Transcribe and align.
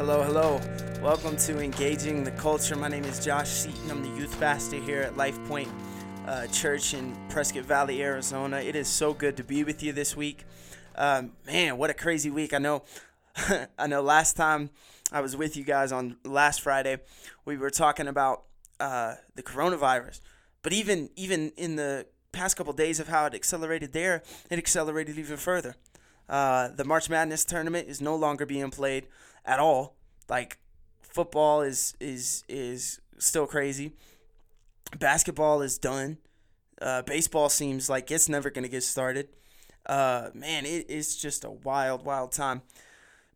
Hello, 0.00 0.22
hello. 0.22 0.58
Welcome 1.02 1.36
to 1.36 1.60
Engaging 1.60 2.24
the 2.24 2.30
Culture. 2.30 2.74
My 2.74 2.88
name 2.88 3.04
is 3.04 3.22
Josh 3.22 3.48
Seaton. 3.50 3.90
I'm 3.90 4.02
the 4.02 4.18
youth 4.18 4.40
pastor 4.40 4.78
here 4.78 5.02
at 5.02 5.18
Life 5.18 5.38
Point 5.44 5.68
uh, 6.26 6.46
Church 6.46 6.94
in 6.94 7.14
Prescott 7.28 7.66
Valley, 7.66 8.02
Arizona. 8.02 8.60
It 8.60 8.76
is 8.76 8.88
so 8.88 9.12
good 9.12 9.36
to 9.36 9.44
be 9.44 9.62
with 9.62 9.82
you 9.82 9.92
this 9.92 10.16
week. 10.16 10.46
Um, 10.96 11.32
man, 11.46 11.76
what 11.76 11.90
a 11.90 11.94
crazy 11.94 12.30
week! 12.30 12.54
I 12.54 12.58
know, 12.58 12.82
I 13.78 13.86
know. 13.88 14.00
Last 14.00 14.38
time 14.38 14.70
I 15.12 15.20
was 15.20 15.36
with 15.36 15.54
you 15.54 15.64
guys 15.64 15.92
on 15.92 16.16
last 16.24 16.62
Friday, 16.62 16.96
we 17.44 17.58
were 17.58 17.68
talking 17.68 18.08
about 18.08 18.44
uh, 18.80 19.16
the 19.34 19.42
coronavirus. 19.42 20.20
But 20.62 20.72
even 20.72 21.10
even 21.14 21.52
in 21.58 21.76
the 21.76 22.06
past 22.32 22.56
couple 22.56 22.72
days 22.72 23.00
of 23.00 23.08
how 23.08 23.26
it 23.26 23.34
accelerated 23.34 23.92
there, 23.92 24.22
it 24.48 24.56
accelerated 24.56 25.18
even 25.18 25.36
further. 25.36 25.76
Uh, 26.26 26.68
the 26.68 26.86
March 26.86 27.10
Madness 27.10 27.44
tournament 27.44 27.86
is 27.86 28.00
no 28.00 28.16
longer 28.16 28.46
being 28.46 28.70
played 28.70 29.08
at 29.44 29.58
all. 29.58 29.96
Like 30.30 30.58
football 31.02 31.60
is 31.62 31.94
is 32.00 32.44
is 32.48 33.00
still 33.18 33.46
crazy. 33.46 33.92
Basketball 34.98 35.60
is 35.60 35.76
done. 35.76 36.18
Uh, 36.80 37.02
baseball 37.02 37.48
seems 37.48 37.90
like 37.90 38.10
it's 38.10 38.28
never 38.28 38.48
gonna 38.48 38.68
get 38.68 38.84
started. 38.84 39.28
Uh, 39.84 40.30
man, 40.32 40.64
it 40.64 40.88
is 40.88 41.16
just 41.16 41.44
a 41.44 41.50
wild, 41.50 42.04
wild 42.04 42.32
time. 42.32 42.62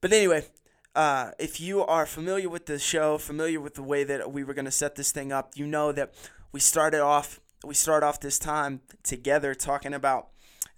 But 0.01 0.13
anyway, 0.13 0.47
uh, 0.95 1.33
if 1.39 1.61
you 1.61 1.85
are 1.85 2.07
familiar 2.07 2.49
with 2.49 2.67
the 2.67 2.79
show, 2.79 3.19
familiar 3.19 3.61
with 3.61 3.75
the 3.75 3.83
way 3.83 4.05
that 4.05 4.33
we 4.33 4.45
were 4.45 4.55
gonna 4.55 4.71
set 4.71 4.95
this 4.95 5.11
thing 5.11 5.33
up, 5.33 5.53
you 5.57 5.67
know 5.67 5.93
that 5.93 6.15
we 6.53 6.61
started 6.61 7.01
off. 7.01 7.41
We 7.65 7.75
start 7.75 8.03
off 8.03 8.21
this 8.21 8.39
time 8.39 8.83
together 9.03 9.55
talking 9.55 9.95
about 9.95 10.29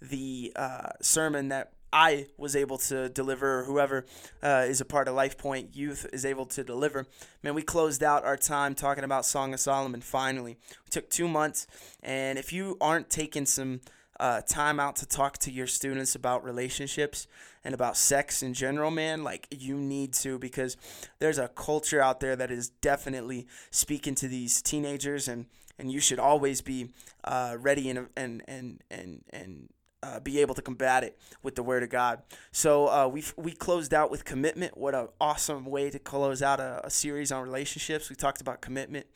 the 0.01 0.53
uh, 0.55 0.89
sermon 1.01 1.49
that 1.49 1.73
I 1.91 2.27
was 2.37 2.55
able 2.55 2.77
to 2.79 3.09
deliver, 3.09 3.59
or 3.59 3.63
whoever 3.63 4.05
uh, 4.43 4.65
is 4.67 4.81
a 4.81 4.85
part 4.85 5.07
of 5.07 5.15
Life 5.15 5.37
Point 5.37 5.75
Youth 5.75 6.05
is 6.11 6.25
able 6.25 6.45
to 6.47 6.63
deliver. 6.63 7.07
Man, 7.43 7.55
we 7.55 7.61
closed 7.61 8.03
out 8.03 8.25
our 8.25 8.37
time 8.37 8.75
talking 8.75 9.03
about 9.03 9.25
Song 9.25 9.53
of 9.53 9.59
Solomon 9.59 10.01
finally. 10.01 10.57
We 10.69 10.89
took 10.89 11.09
two 11.09 11.27
months, 11.27 11.65
and 12.03 12.37
if 12.37 12.51
you 12.51 12.77
aren't 12.81 13.09
taking 13.09 13.45
some 13.45 13.81
uh, 14.19 14.41
time 14.41 14.79
out 14.79 14.95
to 14.97 15.05
talk 15.05 15.37
to 15.37 15.51
your 15.51 15.67
students 15.67 16.15
about 16.15 16.43
relationships 16.43 17.27
and 17.63 17.73
about 17.73 17.95
sex 17.95 18.43
in 18.43 18.53
general, 18.53 18.91
man, 18.91 19.23
like 19.23 19.47
you 19.51 19.77
need 19.77 20.13
to 20.13 20.39
because 20.39 20.75
there's 21.19 21.37
a 21.37 21.47
culture 21.47 22.01
out 22.01 22.19
there 22.19 22.35
that 22.35 22.51
is 22.51 22.69
definitely 22.69 23.47
speaking 23.71 24.15
to 24.15 24.27
these 24.27 24.61
teenagers, 24.61 25.27
and, 25.27 25.45
and 25.79 25.91
you 25.91 25.99
should 25.99 26.19
always 26.19 26.61
be 26.61 26.89
uh, 27.23 27.55
ready 27.59 27.89
and, 27.89 28.07
and, 28.17 28.43
and, 28.47 28.81
and, 28.89 29.23
and 29.29 29.69
uh, 30.03 30.19
be 30.19 30.39
able 30.39 30.53
to 30.55 30.61
combat 30.61 31.03
it 31.03 31.17
with 31.41 31.55
the 31.55 31.63
Word 31.63 31.83
of 31.83 31.89
God. 31.89 32.21
So 32.51 32.87
uh, 32.87 33.07
we 33.07 33.23
we 33.35 33.51
closed 33.51 33.93
out 33.93 34.11
with 34.11 34.25
commitment. 34.25 34.77
What 34.77 34.93
an 34.93 35.07
awesome 35.19 35.65
way 35.65 35.89
to 35.89 35.99
close 35.99 36.41
out 36.41 36.59
a, 36.59 36.81
a 36.85 36.89
series 36.89 37.31
on 37.31 37.43
relationships. 37.43 38.09
We 38.09 38.15
talked 38.15 38.41
about 38.41 38.61
commitment, 38.61 39.07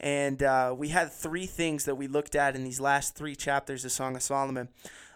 and 0.00 0.42
uh, 0.42 0.74
we 0.76 0.88
had 0.88 1.12
three 1.12 1.46
things 1.46 1.84
that 1.84 1.94
we 1.94 2.08
looked 2.08 2.34
at 2.34 2.56
in 2.56 2.64
these 2.64 2.80
last 2.80 3.14
three 3.14 3.36
chapters 3.36 3.84
of 3.84 3.92
Song 3.92 4.16
of 4.16 4.22
Solomon. 4.22 4.68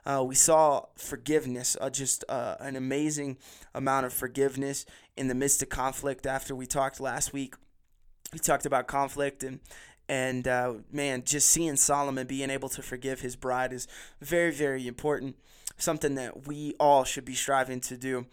Uh, 0.06 0.22
we 0.24 0.34
saw 0.34 0.86
forgiveness, 0.96 1.76
uh, 1.80 1.90
just 1.90 2.24
uh, 2.28 2.56
an 2.60 2.76
amazing 2.76 3.36
amount 3.74 4.06
of 4.06 4.12
forgiveness 4.12 4.86
in 5.16 5.28
the 5.28 5.34
midst 5.34 5.62
of 5.62 5.68
conflict. 5.68 6.26
After 6.26 6.54
we 6.54 6.66
talked 6.66 7.00
last 7.00 7.32
week, 7.32 7.56
we 8.32 8.38
talked 8.38 8.66
about 8.66 8.86
conflict 8.86 9.42
and 9.42 9.60
and 10.08 10.48
uh, 10.48 10.74
man, 10.90 11.22
just 11.24 11.50
seeing 11.50 11.76
Solomon 11.76 12.26
being 12.26 12.50
able 12.50 12.68
to 12.70 12.82
forgive 12.82 13.20
his 13.20 13.36
bride 13.36 13.72
is 13.72 13.86
very, 14.20 14.50
very 14.50 14.86
important. 14.86 15.36
Something 15.76 16.14
that 16.16 16.46
we 16.46 16.74
all 16.80 17.04
should 17.04 17.24
be 17.24 17.34
striving 17.34 17.80
to 17.82 17.96
do, 17.96 18.26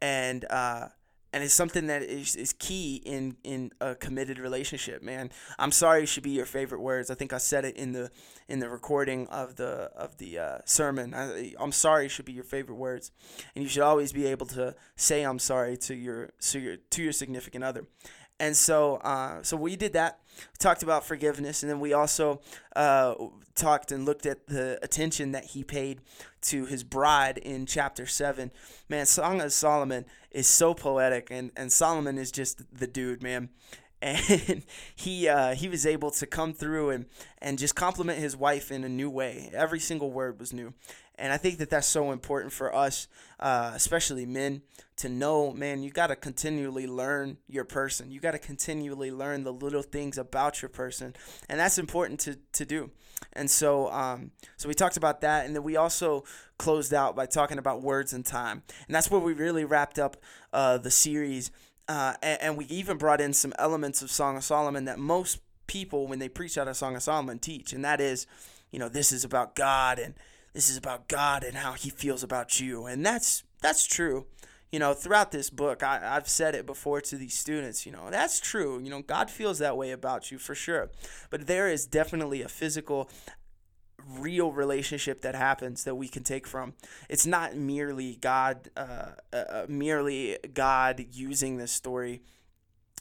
and 0.00 0.44
uh, 0.50 0.88
and 1.32 1.42
it's 1.42 1.54
something 1.54 1.86
that 1.86 2.02
is, 2.02 2.36
is 2.36 2.52
key 2.52 3.02
in 3.04 3.36
in 3.42 3.72
a 3.80 3.94
committed 3.94 4.38
relationship. 4.38 5.02
Man, 5.02 5.30
I'm 5.58 5.72
sorry 5.72 6.06
should 6.06 6.22
be 6.22 6.30
your 6.30 6.46
favorite 6.46 6.80
words. 6.80 7.10
I 7.10 7.14
think 7.14 7.32
I 7.32 7.38
said 7.38 7.64
it 7.64 7.76
in 7.76 7.92
the 7.92 8.10
in 8.48 8.60
the 8.60 8.68
recording 8.68 9.26
of 9.28 9.56
the 9.56 9.90
of 9.96 10.18
the 10.18 10.38
uh, 10.38 10.58
sermon. 10.64 11.14
I, 11.14 11.54
I'm 11.58 11.72
sorry 11.72 12.08
should 12.08 12.26
be 12.26 12.32
your 12.32 12.44
favorite 12.44 12.76
words, 12.76 13.10
and 13.54 13.62
you 13.62 13.68
should 13.68 13.82
always 13.82 14.12
be 14.12 14.26
able 14.26 14.46
to 14.46 14.74
say 14.94 15.22
I'm 15.22 15.38
sorry 15.38 15.76
to 15.78 15.94
your 15.94 16.30
to 16.50 16.60
your 16.60 16.76
to 16.76 17.02
your 17.02 17.12
significant 17.12 17.64
other. 17.64 17.86
And 18.40 18.56
so, 18.56 18.96
uh, 18.96 19.42
so 19.42 19.56
we 19.56 19.76
did 19.76 19.92
that. 19.92 20.18
Talked 20.58 20.82
about 20.82 21.04
forgiveness, 21.04 21.62
and 21.62 21.70
then 21.70 21.78
we 21.78 21.92
also 21.92 22.40
uh, 22.74 23.14
talked 23.54 23.92
and 23.92 24.04
looked 24.04 24.26
at 24.26 24.46
the 24.46 24.78
attention 24.82 25.32
that 25.32 25.44
he 25.44 25.62
paid 25.62 26.00
to 26.42 26.64
his 26.64 26.82
bride 26.82 27.38
in 27.38 27.66
chapter 27.66 28.06
seven. 28.06 28.50
Man, 28.88 29.06
Song 29.06 29.40
of 29.40 29.52
Solomon 29.52 30.06
is 30.30 30.46
so 30.46 30.74
poetic, 30.74 31.28
and 31.30 31.52
and 31.56 31.70
Solomon 31.70 32.18
is 32.18 32.32
just 32.32 32.62
the 32.76 32.86
dude, 32.86 33.22
man. 33.22 33.50
And 34.04 34.64
he 34.96 35.28
uh, 35.28 35.54
he 35.54 35.68
was 35.68 35.86
able 35.86 36.10
to 36.10 36.26
come 36.26 36.54
through 36.54 36.90
and 36.90 37.06
and 37.38 37.56
just 37.56 37.76
compliment 37.76 38.18
his 38.18 38.36
wife 38.36 38.72
in 38.72 38.82
a 38.82 38.88
new 38.88 39.08
way. 39.08 39.48
Every 39.54 39.78
single 39.78 40.10
word 40.10 40.40
was 40.40 40.52
new, 40.52 40.74
and 41.22 41.32
I 41.32 41.36
think 41.36 41.58
that 41.58 41.70
that's 41.70 41.86
so 41.86 42.10
important 42.10 42.52
for 42.52 42.74
us, 42.74 43.06
uh, 43.38 43.70
especially 43.76 44.26
men, 44.26 44.62
to 44.96 45.08
know, 45.08 45.52
man, 45.52 45.84
you 45.84 45.92
got 45.92 46.08
to 46.08 46.16
continually 46.16 46.88
learn 46.88 47.36
your 47.46 47.62
person. 47.64 48.10
You 48.10 48.18
got 48.18 48.32
to 48.32 48.40
continually 48.40 49.12
learn 49.12 49.44
the 49.44 49.52
little 49.52 49.82
things 49.82 50.18
about 50.18 50.60
your 50.60 50.68
person. 50.68 51.14
And 51.48 51.60
that's 51.60 51.78
important 51.78 52.18
to, 52.20 52.38
to 52.54 52.64
do. 52.64 52.90
And 53.34 53.48
so, 53.48 53.88
um, 53.92 54.32
so 54.56 54.68
we 54.68 54.74
talked 54.74 54.96
about 54.96 55.20
that. 55.20 55.46
And 55.46 55.54
then 55.54 55.62
we 55.62 55.76
also 55.76 56.24
closed 56.58 56.92
out 56.92 57.14
by 57.14 57.26
talking 57.26 57.58
about 57.58 57.82
words 57.82 58.12
and 58.12 58.26
time. 58.26 58.64
And 58.88 58.94
that's 58.94 59.08
where 59.08 59.20
we 59.20 59.32
really 59.32 59.64
wrapped 59.64 60.00
up 60.00 60.16
uh, 60.52 60.78
the 60.78 60.90
series. 60.90 61.52
Uh, 61.86 62.14
and, 62.20 62.42
and 62.42 62.56
we 62.56 62.64
even 62.64 62.98
brought 62.98 63.20
in 63.20 63.32
some 63.32 63.52
elements 63.60 64.02
of 64.02 64.10
Song 64.10 64.36
of 64.36 64.42
Solomon 64.42 64.86
that 64.86 64.98
most 64.98 65.38
people, 65.68 66.08
when 66.08 66.18
they 66.18 66.28
preach 66.28 66.58
out 66.58 66.66
of 66.66 66.76
Song 66.76 66.96
of 66.96 67.02
Solomon, 67.04 67.38
teach. 67.38 67.72
And 67.72 67.84
that 67.84 68.00
is, 68.00 68.26
you 68.72 68.80
know, 68.80 68.88
this 68.88 69.12
is 69.12 69.22
about 69.22 69.54
God 69.54 70.00
and 70.00 70.14
this 70.52 70.68
is 70.68 70.76
about 70.76 71.08
God 71.08 71.44
and 71.44 71.56
how 71.56 71.72
he 71.72 71.90
feels 71.90 72.22
about 72.22 72.60
you. 72.60 72.86
And 72.86 73.04
that's 73.04 73.44
that's 73.60 73.86
true. 73.86 74.26
You 74.70 74.78
know, 74.78 74.94
throughout 74.94 75.32
this 75.32 75.50
book, 75.50 75.82
I, 75.82 76.16
I've 76.16 76.28
said 76.28 76.54
it 76.54 76.64
before 76.64 77.02
to 77.02 77.16
these 77.16 77.36
students, 77.36 77.84
you 77.84 77.92
know, 77.92 78.08
that's 78.10 78.40
true. 78.40 78.80
You 78.82 78.88
know, 78.88 79.02
God 79.02 79.30
feels 79.30 79.58
that 79.58 79.76
way 79.76 79.90
about 79.90 80.30
you 80.30 80.38
for 80.38 80.54
sure. 80.54 80.90
But 81.28 81.46
there 81.46 81.68
is 81.68 81.84
definitely 81.86 82.40
a 82.40 82.48
physical 82.48 83.10
real 84.08 84.50
relationship 84.50 85.20
that 85.22 85.34
happens 85.34 85.84
that 85.84 85.94
we 85.94 86.08
can 86.08 86.24
take 86.24 86.46
from. 86.46 86.72
It's 87.08 87.26
not 87.26 87.54
merely 87.54 88.16
God, 88.16 88.70
uh, 88.76 89.10
uh, 89.32 89.36
uh 89.36 89.66
merely 89.68 90.38
God 90.54 91.04
using 91.12 91.58
this 91.58 91.72
story 91.72 92.22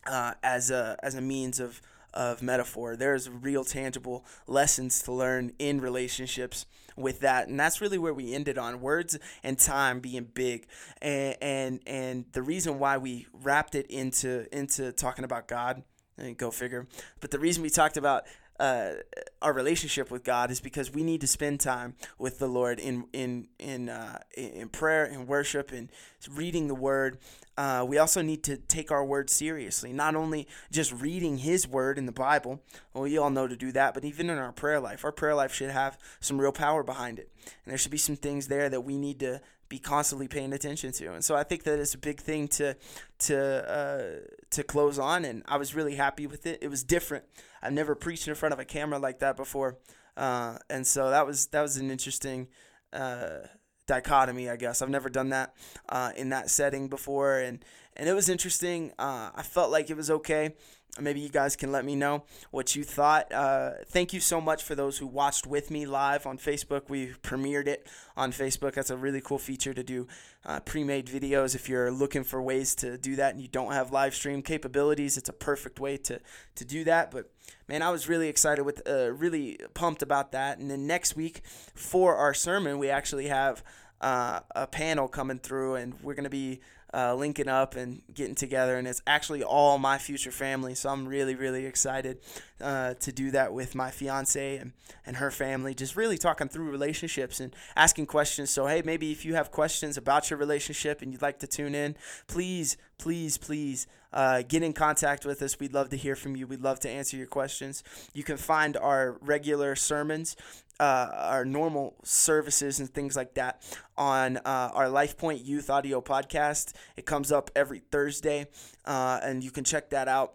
uh, 0.05 0.33
as 0.43 0.71
a 0.71 0.97
as 1.01 1.15
a 1.15 1.21
means 1.21 1.59
of 1.59 1.81
of 2.13 2.41
metaphor. 2.41 2.95
There's 2.95 3.29
real 3.29 3.63
tangible 3.63 4.25
lessons 4.47 5.01
to 5.03 5.13
learn 5.13 5.53
in 5.59 5.79
relationships 5.79 6.65
with 6.95 7.21
that. 7.21 7.47
And 7.47 7.59
that's 7.59 7.81
really 7.81 7.97
where 7.97 8.13
we 8.13 8.33
ended 8.33 8.57
on 8.57 8.81
words 8.81 9.17
and 9.43 9.57
time 9.57 9.99
being 9.99 10.27
big. 10.33 10.67
And 11.01 11.35
and 11.41 11.79
and 11.85 12.25
the 12.33 12.41
reason 12.41 12.79
why 12.79 12.97
we 12.97 13.27
wrapped 13.33 13.75
it 13.75 13.87
into 13.87 14.47
into 14.55 14.91
talking 14.91 15.25
about 15.25 15.47
god 15.47 15.83
and 16.17 16.37
go 16.37 16.51
figure 16.51 16.87
but 17.19 17.31
the 17.31 17.39
reason 17.39 17.63
we 17.63 17.69
talked 17.69 17.97
about 17.97 18.25
uh, 18.61 18.93
our 19.41 19.53
relationship 19.53 20.11
with 20.11 20.23
God 20.23 20.51
is 20.51 20.61
because 20.61 20.91
we 20.91 21.03
need 21.03 21.19
to 21.21 21.27
spend 21.27 21.59
time 21.59 21.95
with 22.19 22.37
the 22.37 22.47
Lord 22.47 22.79
in 22.79 23.05
in 23.11 23.47
in 23.57 23.89
uh, 23.89 24.19
in 24.37 24.69
prayer 24.69 25.03
and 25.03 25.27
worship 25.27 25.71
and 25.71 25.89
reading 26.29 26.67
the 26.67 26.75
Word. 26.75 27.17
Uh, 27.57 27.83
we 27.87 27.97
also 27.97 28.21
need 28.21 28.43
to 28.43 28.57
take 28.57 28.91
our 28.91 29.03
word 29.03 29.29
seriously, 29.31 29.91
not 29.91 30.15
only 30.15 30.47
just 30.71 30.93
reading 30.93 31.39
His 31.39 31.67
Word 31.67 31.97
in 31.97 32.05
the 32.05 32.11
Bible. 32.11 32.61
Well, 32.93 33.07
you 33.07 33.23
all 33.23 33.31
know 33.31 33.47
to 33.47 33.55
do 33.55 33.71
that, 33.71 33.95
but 33.95 34.05
even 34.05 34.29
in 34.29 34.37
our 34.37 34.51
prayer 34.51 34.79
life, 34.79 35.03
our 35.03 35.11
prayer 35.11 35.33
life 35.33 35.53
should 35.53 35.71
have 35.71 35.97
some 36.19 36.39
real 36.39 36.51
power 36.51 36.83
behind 36.83 37.17
it, 37.17 37.31
and 37.43 37.71
there 37.71 37.79
should 37.79 37.91
be 37.91 37.97
some 37.97 38.15
things 38.15 38.47
there 38.47 38.69
that 38.69 38.81
we 38.81 38.95
need 38.95 39.19
to 39.21 39.41
be 39.71 39.79
constantly 39.79 40.27
paying 40.27 40.51
attention 40.51 40.91
to. 40.91 41.13
And 41.13 41.23
so 41.23 41.33
I 41.33 41.43
think 41.43 41.63
that 41.63 41.79
is 41.79 41.93
a 41.93 41.97
big 41.97 42.19
thing 42.19 42.49
to 42.49 42.75
to 43.19 43.37
uh, 43.71 44.29
to 44.51 44.63
close 44.63 44.99
on. 44.99 45.23
And 45.23 45.43
I 45.47 45.57
was 45.57 45.73
really 45.73 45.95
happy 45.95 46.27
with 46.27 46.45
it. 46.45 46.59
It 46.61 46.67
was 46.67 46.83
different. 46.83 47.23
I've 47.63 47.71
never 47.71 47.95
preached 47.95 48.27
in 48.27 48.35
front 48.35 48.51
of 48.51 48.59
a 48.59 48.65
camera 48.65 48.99
like 48.99 49.19
that 49.19 49.37
before, 49.37 49.77
uh, 50.17 50.57
and 50.69 50.85
so 50.85 51.09
that 51.09 51.25
was 51.25 51.47
that 51.47 51.61
was 51.61 51.77
an 51.77 51.89
interesting. 51.89 52.47
Uh, 52.93 53.47
dichotomy, 53.87 54.49
I 54.49 54.55
guess. 54.57 54.81
I've 54.81 54.89
never 54.89 55.09
done 55.09 55.29
that 55.29 55.53
uh, 55.89 56.11
in 56.15 56.29
that 56.29 56.49
setting 56.49 56.87
before, 56.87 57.39
and 57.39 57.63
and 57.97 58.07
it 58.07 58.13
was 58.13 58.29
interesting. 58.29 58.91
Uh, 58.99 59.31
I 59.33 59.43
felt 59.43 59.71
like 59.71 59.89
it 59.89 59.97
was 59.97 60.11
okay 60.11 60.55
maybe 60.99 61.21
you 61.21 61.29
guys 61.29 61.55
can 61.55 61.71
let 61.71 61.85
me 61.85 61.95
know 61.95 62.23
what 62.51 62.75
you 62.75 62.83
thought. 62.83 63.31
Uh, 63.31 63.71
thank 63.87 64.11
you 64.11 64.19
so 64.19 64.41
much 64.41 64.63
for 64.63 64.75
those 64.75 64.97
who 64.97 65.07
watched 65.07 65.47
with 65.47 65.71
me 65.71 65.85
live 65.85 66.25
on 66.25 66.37
Facebook. 66.37 66.89
We 66.89 67.13
premiered 67.23 67.67
it 67.67 67.87
on 68.17 68.31
Facebook. 68.31 68.73
That's 68.73 68.89
a 68.89 68.97
really 68.97 69.21
cool 69.21 69.37
feature 69.37 69.73
to 69.73 69.83
do 69.83 70.07
uh, 70.45 70.59
pre 70.59 70.83
made 70.83 71.07
videos. 71.07 71.55
If 71.55 71.69
you're 71.69 71.91
looking 71.91 72.23
for 72.23 72.41
ways 72.41 72.75
to 72.75 72.97
do 72.97 73.15
that 73.15 73.33
and 73.33 73.41
you 73.41 73.47
don't 73.47 73.71
have 73.71 73.91
live 73.91 74.13
stream 74.13 74.41
capabilities, 74.41 75.17
it's 75.17 75.29
a 75.29 75.33
perfect 75.33 75.79
way 75.79 75.95
to, 75.97 76.19
to 76.55 76.65
do 76.65 76.83
that. 76.83 77.11
But 77.11 77.31
man, 77.69 77.81
I 77.81 77.89
was 77.89 78.09
really 78.09 78.27
excited 78.27 78.63
with, 78.63 78.81
uh, 78.87 79.13
really 79.13 79.59
pumped 79.73 80.01
about 80.01 80.33
that. 80.33 80.57
And 80.57 80.69
then 80.69 80.87
next 80.87 81.15
week 81.15 81.41
for 81.73 82.15
our 82.15 82.33
sermon, 82.33 82.79
we 82.79 82.89
actually 82.89 83.27
have 83.27 83.63
uh, 84.01 84.39
a 84.55 84.67
panel 84.67 85.07
coming 85.07 85.39
through, 85.39 85.75
and 85.75 85.93
we're 86.01 86.15
going 86.15 86.23
to 86.23 86.29
be 86.29 86.59
uh, 86.93 87.15
linking 87.15 87.47
up 87.47 87.75
and 87.75 88.01
getting 88.13 88.35
together. 88.35 88.77
And 88.77 88.87
it's 88.87 89.01
actually 89.07 89.43
all 89.43 89.77
my 89.77 89.97
future 89.97 90.31
family. 90.31 90.75
So 90.75 90.89
I'm 90.89 91.07
really, 91.07 91.35
really 91.35 91.65
excited 91.65 92.19
uh, 92.59 92.95
to 92.95 93.11
do 93.11 93.31
that 93.31 93.53
with 93.53 93.75
my 93.75 93.91
fiance 93.91 94.57
and, 94.57 94.73
and 95.05 95.17
her 95.17 95.31
family. 95.31 95.73
Just 95.73 95.95
really 95.95 96.17
talking 96.17 96.47
through 96.47 96.69
relationships 96.69 97.39
and 97.39 97.55
asking 97.75 98.07
questions. 98.07 98.49
So, 98.49 98.67
hey, 98.67 98.81
maybe 98.83 99.11
if 99.11 99.25
you 99.25 99.35
have 99.35 99.51
questions 99.51 99.97
about 99.97 100.29
your 100.29 100.39
relationship 100.39 101.01
and 101.01 101.11
you'd 101.11 101.21
like 101.21 101.39
to 101.39 101.47
tune 101.47 101.75
in, 101.75 101.95
please, 102.27 102.77
please, 102.97 103.37
please 103.37 103.87
uh, 104.13 104.43
get 104.47 104.63
in 104.63 104.73
contact 104.73 105.25
with 105.25 105.41
us. 105.41 105.59
We'd 105.59 105.73
love 105.73 105.89
to 105.89 105.97
hear 105.97 106.15
from 106.15 106.35
you. 106.35 106.47
We'd 106.47 106.61
love 106.61 106.79
to 106.81 106.89
answer 106.89 107.17
your 107.17 107.27
questions. 107.27 107.83
You 108.13 108.23
can 108.23 108.37
find 108.37 108.75
our 108.77 109.17
regular 109.21 109.75
sermons 109.75 110.35
uh, 110.81 111.09
our 111.13 111.45
normal 111.45 111.95
services 112.03 112.79
and 112.79 112.89
things 112.89 113.15
like 113.15 113.35
that 113.35 113.61
on 113.95 114.37
uh, 114.37 114.71
our 114.73 114.89
Life 114.89 115.15
Point 115.15 115.45
Youth 115.45 115.69
Audio 115.69 116.01
podcast. 116.01 116.73
It 116.97 117.05
comes 117.05 117.31
up 117.31 117.51
every 117.55 117.79
Thursday, 117.79 118.47
uh, 118.85 119.19
and 119.21 119.43
you 119.43 119.51
can 119.51 119.63
check 119.63 119.91
that 119.91 120.07
out. 120.07 120.33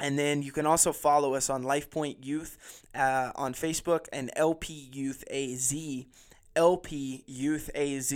And 0.00 0.18
then 0.18 0.42
you 0.42 0.50
can 0.50 0.66
also 0.66 0.92
follow 0.92 1.34
us 1.34 1.48
on 1.48 1.62
Life 1.62 1.88
Point 1.88 2.24
Youth 2.24 2.84
uh, 2.96 3.30
on 3.36 3.54
Facebook 3.54 4.06
and 4.12 4.30
LP 4.34 4.90
Youth 4.92 5.22
AZ. 5.30 5.72
LP 6.56 7.22
Youth 7.28 7.70
AZ 7.76 8.12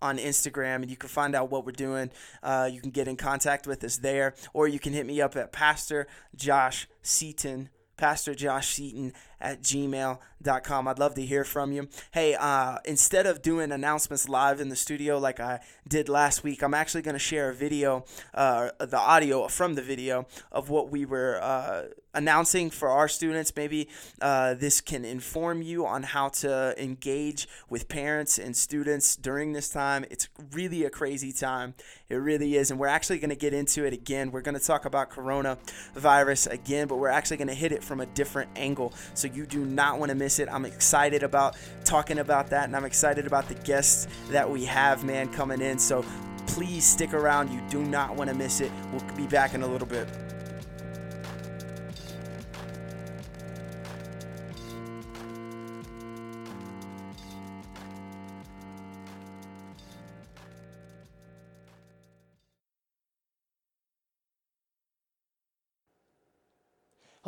on 0.00 0.16
Instagram, 0.16 0.76
and 0.76 0.88
you 0.88 0.96
can 0.96 1.10
find 1.10 1.34
out 1.34 1.50
what 1.50 1.66
we're 1.66 1.72
doing. 1.72 2.10
Uh, 2.42 2.70
you 2.72 2.80
can 2.80 2.90
get 2.90 3.06
in 3.06 3.16
contact 3.16 3.66
with 3.66 3.84
us 3.84 3.98
there, 3.98 4.34
or 4.54 4.66
you 4.66 4.78
can 4.78 4.94
hit 4.94 5.04
me 5.04 5.20
up 5.20 5.36
at 5.36 5.52
Pastor 5.52 6.06
Josh 6.34 6.88
Seaton 7.02 7.68
Pastor 7.96 8.34
Josh 8.34 8.74
Seaton 8.74 9.12
at 9.40 9.62
gmail.com. 9.62 10.88
I'd 10.88 10.98
love 10.98 11.14
to 11.14 11.24
hear 11.24 11.44
from 11.44 11.72
you. 11.72 11.88
Hey, 12.12 12.34
uh, 12.34 12.78
instead 12.84 13.26
of 13.26 13.42
doing 13.42 13.72
announcements 13.72 14.28
live 14.28 14.60
in 14.60 14.68
the 14.68 14.76
studio 14.76 15.18
like 15.18 15.40
I 15.40 15.60
did 15.86 16.08
last 16.08 16.42
week, 16.44 16.62
I'm 16.62 16.74
actually 16.74 17.02
going 17.02 17.14
to 17.14 17.18
share 17.18 17.50
a 17.50 17.54
video, 17.54 18.04
uh, 18.34 18.70
the 18.78 18.98
audio 18.98 19.48
from 19.48 19.74
the 19.74 19.82
video 19.82 20.26
of 20.52 20.70
what 20.70 20.90
we 20.90 21.04
were 21.04 21.38
uh, 21.42 21.84
announcing 22.16 22.70
for 22.70 22.88
our 22.88 23.06
students. 23.08 23.52
Maybe 23.54 23.88
uh, 24.20 24.54
this 24.54 24.80
can 24.80 25.04
inform 25.04 25.62
you 25.62 25.86
on 25.86 26.02
how 26.02 26.30
to 26.30 26.74
engage 26.82 27.46
with 27.68 27.88
parents 27.88 28.38
and 28.38 28.56
students 28.56 29.14
during 29.14 29.52
this 29.52 29.68
time. 29.68 30.04
It's 30.10 30.28
really 30.52 30.84
a 30.84 30.90
crazy 30.90 31.32
time. 31.32 31.74
It 32.08 32.16
really 32.16 32.56
is. 32.56 32.70
And 32.70 32.80
we're 32.80 32.86
actually 32.86 33.18
going 33.18 33.30
to 33.30 33.36
get 33.36 33.52
into 33.52 33.84
it 33.84 33.92
again. 33.92 34.30
We're 34.30 34.40
going 34.40 34.58
to 34.58 34.64
talk 34.64 34.84
about 34.84 35.10
coronavirus 35.10 36.50
again, 36.50 36.88
but 36.88 36.96
we're 36.96 37.08
actually 37.08 37.36
going 37.36 37.48
to 37.48 37.54
hit 37.54 37.72
it 37.72 37.84
from 37.84 38.00
a 38.00 38.06
different 38.06 38.50
angle. 38.56 38.92
So 39.14 39.25
so 39.26 39.34
you 39.34 39.46
do 39.46 39.64
not 39.64 39.98
want 39.98 40.10
to 40.10 40.14
miss 40.14 40.38
it. 40.38 40.48
I'm 40.50 40.64
excited 40.64 41.22
about 41.22 41.56
talking 41.84 42.18
about 42.18 42.50
that, 42.50 42.64
and 42.64 42.76
I'm 42.76 42.84
excited 42.84 43.26
about 43.26 43.48
the 43.48 43.54
guests 43.54 44.06
that 44.30 44.48
we 44.48 44.64
have, 44.64 45.04
man, 45.04 45.32
coming 45.32 45.60
in. 45.60 45.78
So 45.78 46.04
please 46.46 46.84
stick 46.84 47.12
around. 47.12 47.50
You 47.50 47.60
do 47.68 47.82
not 47.82 48.14
want 48.14 48.30
to 48.30 48.36
miss 48.36 48.60
it. 48.60 48.70
We'll 48.92 49.16
be 49.16 49.26
back 49.26 49.54
in 49.54 49.62
a 49.62 49.66
little 49.66 49.86
bit. 49.86 50.08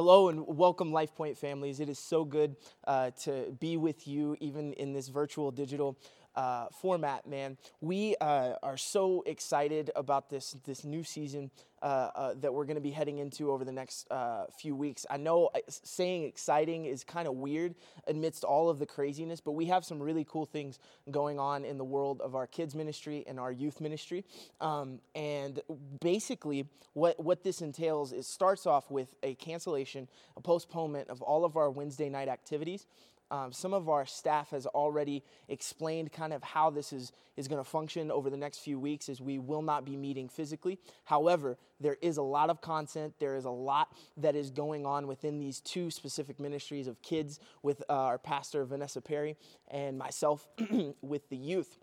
Hello 0.08 0.30
and 0.30 0.46
welcome, 0.46 0.90
Life 0.90 1.14
Point 1.14 1.36
families. 1.36 1.80
It 1.80 1.90
is 1.90 1.98
so 1.98 2.24
good 2.24 2.56
uh, 2.86 3.10
to 3.24 3.54
be 3.60 3.76
with 3.76 4.08
you, 4.08 4.38
even 4.40 4.72
in 4.72 4.94
this 4.94 5.08
virtual 5.08 5.50
digital 5.50 5.98
uh, 6.38 6.68
format, 6.70 7.26
man. 7.26 7.58
We 7.80 8.14
uh, 8.20 8.54
are 8.62 8.76
so 8.76 9.24
excited 9.26 9.90
about 9.96 10.30
this 10.30 10.52
this 10.64 10.84
new 10.84 11.02
season 11.02 11.50
uh, 11.82 12.10
uh 12.14 12.34
that 12.34 12.54
we're 12.54 12.64
going 12.64 12.76
to 12.76 12.80
be 12.80 12.92
heading 12.92 13.18
into 13.18 13.50
over 13.50 13.64
the 13.64 13.72
next 13.72 14.08
uh, 14.12 14.44
few 14.56 14.76
weeks. 14.76 15.04
I 15.10 15.16
know 15.16 15.50
uh, 15.52 15.58
saying 15.68 16.22
exciting 16.22 16.84
is 16.84 17.02
kind 17.02 17.26
of 17.26 17.34
weird 17.34 17.74
amidst 18.06 18.44
all 18.44 18.70
of 18.70 18.78
the 18.78 18.86
craziness, 18.86 19.40
but 19.40 19.52
we 19.52 19.66
have 19.66 19.84
some 19.84 20.00
really 20.00 20.24
cool 20.24 20.46
things 20.46 20.78
going 21.10 21.40
on 21.40 21.64
in 21.64 21.76
the 21.76 21.84
world 21.84 22.20
of 22.20 22.36
our 22.36 22.46
kids 22.46 22.72
ministry 22.72 23.24
and 23.26 23.40
our 23.40 23.50
youth 23.50 23.80
ministry. 23.80 24.24
Um, 24.60 25.00
and 25.16 25.60
basically, 26.00 26.66
what 26.92 27.18
what 27.18 27.42
this 27.42 27.62
entails 27.62 28.12
is 28.12 28.28
starts 28.28 28.64
off 28.64 28.92
with 28.92 29.12
a 29.24 29.34
cancellation, 29.34 30.06
a 30.36 30.40
postponement 30.40 31.08
of 31.08 31.20
all 31.20 31.44
of 31.44 31.56
our 31.56 31.68
Wednesday 31.68 32.08
night 32.08 32.28
activities. 32.28 32.86
Um, 33.30 33.52
some 33.52 33.74
of 33.74 33.88
our 33.88 34.06
staff 34.06 34.50
has 34.50 34.66
already 34.66 35.22
explained 35.48 36.12
kind 36.12 36.32
of 36.32 36.42
how 36.42 36.70
this 36.70 36.92
is, 36.92 37.12
is 37.36 37.48
going 37.48 37.62
to 37.62 37.68
function 37.68 38.10
over 38.10 38.30
the 38.30 38.36
next 38.36 38.58
few 38.58 38.78
weeks 38.78 39.08
as 39.08 39.20
we 39.20 39.38
will 39.38 39.62
not 39.62 39.84
be 39.84 39.96
meeting 39.96 40.28
physically. 40.28 40.78
However, 41.04 41.58
there 41.80 41.96
is 42.00 42.16
a 42.16 42.22
lot 42.22 42.50
of 42.50 42.60
content. 42.60 43.14
There 43.18 43.36
is 43.36 43.44
a 43.44 43.50
lot 43.50 43.92
that 44.16 44.34
is 44.34 44.50
going 44.50 44.86
on 44.86 45.06
within 45.06 45.38
these 45.38 45.60
two 45.60 45.90
specific 45.90 46.40
ministries 46.40 46.86
of 46.86 47.02
kids 47.02 47.38
with 47.62 47.82
uh, 47.88 47.92
our 47.92 48.18
pastor, 48.18 48.64
Vanessa 48.64 49.00
Perry, 49.00 49.36
and 49.68 49.98
myself 49.98 50.48
with 51.02 51.28
the 51.28 51.36
youth. 51.36 51.78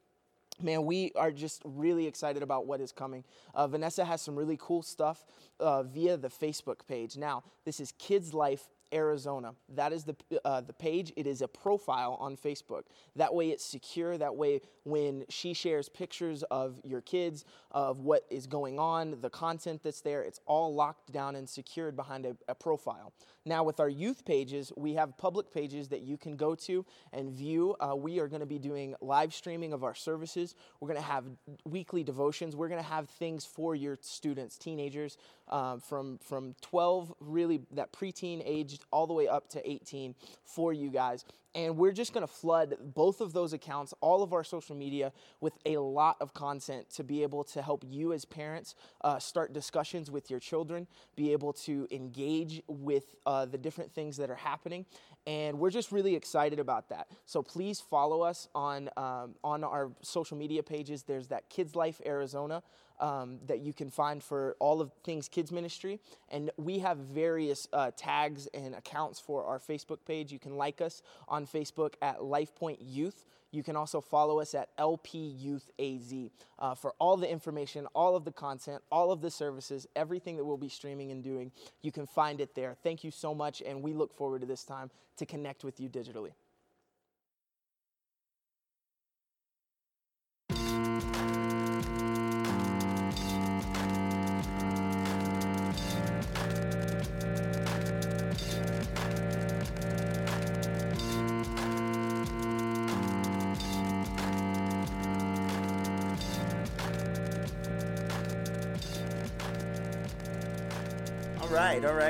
Man, 0.61 0.85
we 0.85 1.11
are 1.17 1.31
just 1.31 1.61
really 1.65 2.07
excited 2.07 2.41
about 2.41 2.65
what 2.65 2.79
is 2.79 2.93
coming. 2.93 3.25
Uh, 3.53 3.67
Vanessa 3.67 4.05
has 4.05 4.21
some 4.21 4.37
really 4.37 4.57
cool 4.59 4.81
stuff 4.81 5.25
uh, 5.59 5.83
via 5.83 6.15
the 6.15 6.29
Facebook 6.29 6.87
page. 6.87 7.17
Now, 7.17 7.43
this 7.65 7.81
is 7.81 7.91
Kids 7.99 8.33
Life 8.33 8.69
Arizona. 8.95 9.53
That 9.69 9.91
is 9.93 10.05
the, 10.05 10.15
uh, 10.43 10.61
the 10.61 10.73
page. 10.73 11.11
It 11.15 11.27
is 11.27 11.41
a 11.41 11.47
profile 11.47 12.17
on 12.19 12.37
Facebook. 12.37 12.83
That 13.15 13.33
way 13.35 13.49
it's 13.49 13.65
secure. 13.65 14.17
That 14.17 14.35
way, 14.35 14.61
when 14.83 15.25
she 15.29 15.53
shares 15.53 15.89
pictures 15.89 16.43
of 16.43 16.79
your 16.83 17.01
kids, 17.01 17.43
of 17.71 17.99
what 17.99 18.25
is 18.29 18.47
going 18.47 18.79
on, 18.79 19.17
the 19.21 19.29
content 19.29 19.81
that's 19.83 20.01
there, 20.01 20.21
it's 20.23 20.39
all 20.45 20.73
locked 20.73 21.11
down 21.11 21.35
and 21.35 21.47
secured 21.47 21.95
behind 21.95 22.25
a, 22.25 22.37
a 22.47 22.55
profile. 22.55 23.11
Now, 23.47 23.63
with 23.63 23.79
our 23.79 23.89
youth 23.89 24.25
pages, 24.25 24.71
we 24.75 24.93
have 24.95 25.17
public 25.17 25.51
pages 25.53 25.89
that 25.89 26.01
you 26.01 26.17
can 26.17 26.35
go 26.35 26.55
to 26.55 26.83
and 27.13 27.31
view. 27.31 27.75
Uh, 27.79 27.95
we 27.95 28.19
are 28.19 28.27
going 28.27 28.39
to 28.39 28.47
be 28.47 28.57
doing 28.57 28.95
live 29.01 29.33
streaming 29.35 29.71
of 29.73 29.83
our 29.83 29.93
services. 29.93 30.55
We're 30.79 30.87
going 30.87 30.99
to 30.99 31.05
have 31.05 31.25
weekly 31.63 32.03
devotions. 32.03 32.55
We're 32.55 32.69
going 32.69 32.81
to 32.81 32.89
have 32.89 33.07
things 33.07 33.45
for 33.45 33.75
your 33.75 33.97
students, 34.01 34.57
teenagers, 34.57 35.17
um, 35.49 35.79
from, 35.79 36.17
from 36.19 36.55
12, 36.61 37.13
really 37.19 37.61
that 37.71 37.93
preteen 37.93 38.41
aged, 38.45 38.85
all 38.91 39.07
the 39.07 39.13
way 39.13 39.27
up 39.27 39.49
to 39.49 39.69
18 39.69 40.15
for 40.43 40.73
you 40.73 40.89
guys. 40.89 41.25
And 41.55 41.77
we're 41.77 41.93
just 41.93 42.13
to 42.27 42.31
flood 42.31 42.75
both 42.81 43.21
of 43.21 43.31
those 43.31 43.53
accounts, 43.53 43.93
all 44.01 44.21
of 44.21 44.33
our 44.33 44.43
social 44.43 44.75
media, 44.75 45.13
with 45.39 45.53
a 45.65 45.77
lot 45.77 46.17
of 46.19 46.33
content 46.33 46.89
to 46.95 47.03
be 47.03 47.23
able 47.23 47.45
to 47.45 47.61
help 47.61 47.85
you 47.87 48.11
as 48.11 48.25
parents 48.25 48.75
uh, 49.01 49.19
start 49.19 49.53
discussions 49.53 50.11
with 50.11 50.29
your 50.29 50.41
children, 50.41 50.85
be 51.15 51.31
able 51.31 51.53
to 51.53 51.87
engage 51.91 52.61
with 52.67 53.15
uh, 53.25 53.45
the 53.45 53.57
different 53.57 53.93
things 53.93 54.17
that 54.17 54.29
are 54.29 54.35
happening. 54.35 54.85
And 55.25 55.57
we're 55.57 55.69
just 55.69 55.93
really 55.93 56.15
excited 56.15 56.59
about 56.59 56.89
that. 56.89 57.07
So 57.25 57.41
please 57.41 57.79
follow 57.79 58.21
us 58.21 58.49
on, 58.53 58.89
um, 58.97 59.35
on 59.41 59.63
our 59.63 59.91
social 60.01 60.35
media 60.37 60.61
pages. 60.61 61.03
There's 61.03 61.27
that 61.27 61.49
Kids 61.49 61.73
Life 61.73 62.01
Arizona 62.05 62.63
um, 62.99 63.39
that 63.47 63.59
you 63.59 63.73
can 63.73 63.89
find 63.89 64.23
for 64.23 64.55
all 64.59 64.81
of 64.81 64.91
things 65.03 65.27
kids 65.27 65.51
ministry. 65.51 65.99
And 66.29 66.51
we 66.57 66.79
have 66.79 66.97
various 66.97 67.67
uh, 67.73 67.91
tags 67.95 68.47
and 68.53 68.75
accounts 68.75 69.19
for 69.19 69.45
our 69.45 69.59
Facebook 69.59 69.99
page. 70.05 70.31
You 70.31 70.39
can 70.39 70.55
like 70.55 70.81
us 70.81 71.01
on 71.27 71.45
Facebook 71.45 71.93
at 72.01 72.19
LifePoint 72.19 72.77
Youth. 72.79 73.25
You 73.51 73.63
can 73.63 73.75
also 73.77 74.01
follow 74.01 74.41
us 74.41 74.53
at 74.53 74.69
LP 74.77 75.17
Youth 75.17 75.71
AZ 75.79 76.13
uh, 76.59 76.75
for 76.75 76.93
all 76.99 77.15
the 77.15 77.29
information, 77.29 77.87
all 77.93 78.15
of 78.15 78.25
the 78.25 78.31
content, 78.31 78.81
all 78.91 79.11
of 79.11 79.21
the 79.21 79.31
services, 79.31 79.87
everything 79.95 80.35
that 80.35 80.43
we'll 80.43 80.57
be 80.57 80.67
streaming 80.67 81.11
and 81.11 81.23
doing. 81.23 81.51
You 81.81 81.91
can 81.91 82.05
find 82.05 82.41
it 82.41 82.53
there. 82.53 82.75
Thank 82.83 83.03
you 83.05 83.11
so 83.11 83.33
much, 83.33 83.61
and 83.65 83.81
we 83.81 83.93
look 83.93 84.13
forward 84.13 84.41
to 84.41 84.47
this 84.47 84.65
time 84.65 84.91
to 85.17 85.25
connect 85.25 85.63
with 85.63 85.79
you 85.79 85.87
digitally. 85.87 86.31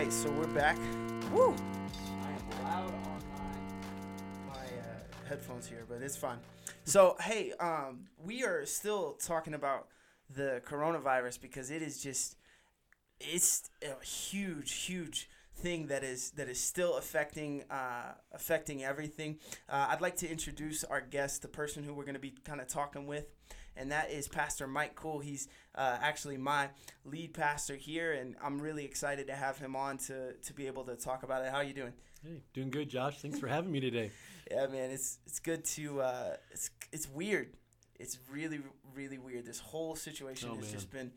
Right. 0.05 0.13
So 0.13 0.29
we're 0.31 0.47
back. 0.47 0.77
Woo! 1.31 1.55
I 2.21 2.29
am 2.29 2.63
loud 2.63 2.93
on 2.93 3.23
my 4.47 4.53
my 4.53 4.63
uh, 4.63 5.27
headphones 5.27 5.67
here, 5.67 5.83
but 5.87 6.01
it's 6.01 6.15
fine. 6.15 6.37
So 6.83 7.15
hey, 7.19 7.53
um, 7.59 8.01
we 8.23 8.43
are 8.43 8.65
still 8.65 9.13
talking 9.13 9.53
about 9.53 9.87
the 10.29 10.61
coronavirus 10.67 11.41
because 11.41 11.71
it 11.71 11.81
is 11.81 12.01
just 12.01 12.37
it's 13.19 13.69
a 13.81 14.03
huge, 14.05 14.73
huge 14.73 15.29
thing 15.55 15.87
that 15.87 16.03
is 16.03 16.31
that 16.31 16.49
is 16.49 16.59
still 16.59 16.97
affecting 16.97 17.63
uh, 17.71 18.13
affecting 18.31 18.83
everything. 18.83 19.39
Uh, 19.67 19.87
I'd 19.89 20.01
like 20.01 20.17
to 20.17 20.29
introduce 20.29 20.83
our 20.83 21.01
guest, 21.01 21.41
the 21.41 21.47
person 21.47 21.83
who 21.83 21.93
we're 21.93 22.05
going 22.05 22.13
to 22.13 22.19
be 22.19 22.35
kind 22.43 22.61
of 22.61 22.67
talking 22.67 23.07
with, 23.07 23.25
and 23.77 23.91
that 23.91 24.11
is 24.11 24.27
Pastor 24.27 24.67
Mike 24.67 24.95
Cool. 24.95 25.19
He's 25.19 25.47
uh, 25.75 25.97
actually 26.01 26.37
my 26.37 26.69
lead 27.03 27.33
pastor 27.33 27.75
here, 27.75 28.13
and 28.13 28.35
I'm 28.43 28.59
really 28.61 28.85
excited 28.85 29.27
to 29.27 29.35
have 29.35 29.57
him 29.57 29.75
on 29.75 29.97
to 29.99 30.33
to 30.33 30.53
be 30.53 30.67
able 30.67 30.83
to 30.85 30.95
talk 30.95 31.23
about 31.23 31.43
it. 31.45 31.51
How 31.51 31.57
are 31.57 31.63
you 31.63 31.73
doing? 31.73 31.93
Hey, 32.23 32.41
doing 32.53 32.71
good, 32.71 32.89
Josh. 32.89 33.19
Thanks 33.21 33.39
for 33.39 33.47
having 33.47 33.71
me 33.71 33.79
today. 33.79 34.11
yeah, 34.51 34.67
man, 34.67 34.91
it's 34.91 35.19
it's 35.25 35.39
good 35.39 35.63
to 35.65 36.01
uh, 36.01 36.35
it's 36.51 36.69
it's 36.91 37.07
weird. 37.09 37.53
It's 37.99 38.17
really 38.31 38.59
really 38.93 39.17
weird. 39.17 39.45
This 39.45 39.59
whole 39.59 39.95
situation 39.95 40.49
Oh, 40.51 40.55
has 40.55 40.65
man. 40.65 40.73
just 40.73 40.91
been 40.91 41.11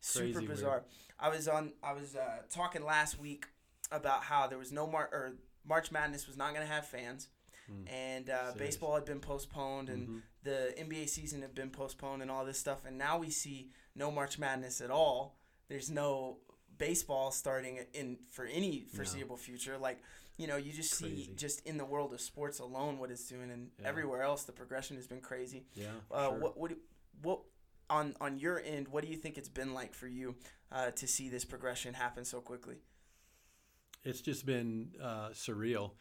super 0.00 0.32
Crazy 0.34 0.46
bizarre. 0.46 0.70
weird. 0.72 0.84
I 1.20 1.28
was 1.28 1.48
on 1.48 1.72
I 1.82 1.92
was 1.92 2.16
uh, 2.16 2.42
talking 2.50 2.84
last 2.84 3.18
week 3.18 3.46
about 3.90 4.22
how 4.24 4.46
there 4.46 4.58
was 4.58 4.72
no 4.72 4.86
Mar 4.86 5.08
or 5.12 5.32
March 5.66 5.92
Madness 5.92 6.26
was 6.26 6.36
not 6.36 6.54
going 6.54 6.66
to 6.66 6.72
have 6.72 6.86
fans. 6.86 7.28
Hmm. 7.66 7.86
And 7.88 8.30
uh, 8.30 8.52
baseball 8.58 8.94
had 8.94 9.04
been 9.04 9.20
postponed, 9.20 9.88
and 9.88 10.08
Mhm. 10.08 10.22
the 10.42 10.74
NBA 10.78 11.08
season 11.08 11.42
had 11.42 11.54
been 11.54 11.70
postponed, 11.70 12.22
and 12.22 12.30
all 12.30 12.44
this 12.44 12.58
stuff. 12.58 12.84
And 12.84 12.98
now 12.98 13.18
we 13.18 13.30
see 13.30 13.70
no 13.94 14.10
March 14.10 14.38
Madness 14.38 14.80
at 14.80 14.90
all. 14.90 15.38
There's 15.68 15.88
no 15.90 16.38
baseball 16.78 17.30
starting 17.30 17.78
in 17.92 18.18
for 18.30 18.46
any 18.46 18.80
foreseeable 18.94 19.36
future. 19.36 19.78
Like 19.78 20.02
you 20.38 20.46
know, 20.46 20.56
you 20.56 20.72
just 20.72 20.94
see 20.94 21.30
just 21.36 21.60
in 21.66 21.76
the 21.76 21.84
world 21.84 22.12
of 22.14 22.20
sports 22.20 22.58
alone 22.58 22.98
what 22.98 23.10
it's 23.10 23.28
doing, 23.28 23.50
and 23.50 23.70
Yeah. 23.78 23.86
everywhere 23.88 24.22
else 24.22 24.44
the 24.44 24.52
progression 24.52 24.96
has 24.96 25.06
been 25.06 25.20
crazy. 25.20 25.66
Yeah. 25.74 25.92
Uh, 26.10 26.30
sure. 26.30 26.38
What 26.40 26.56
what 26.56 26.70
do- 26.70 26.80
what 27.20 27.42
on 27.90 28.16
on 28.20 28.38
your 28.38 28.58
end? 28.60 28.88
What 28.88 29.04
do 29.04 29.10
you 29.10 29.16
think 29.16 29.36
it's 29.38 29.50
been 29.50 29.72
like 29.74 29.94
for 29.94 30.08
you 30.08 30.34
uh, 30.72 30.90
to 30.92 31.06
see 31.06 31.28
this 31.28 31.44
progression 31.44 31.94
happen 31.94 32.24
so 32.24 32.40
quickly? 32.40 32.78
It's 34.04 34.20
just 34.20 34.44
been 34.46 34.94
uh, 35.00 35.28
surreal 35.30 35.92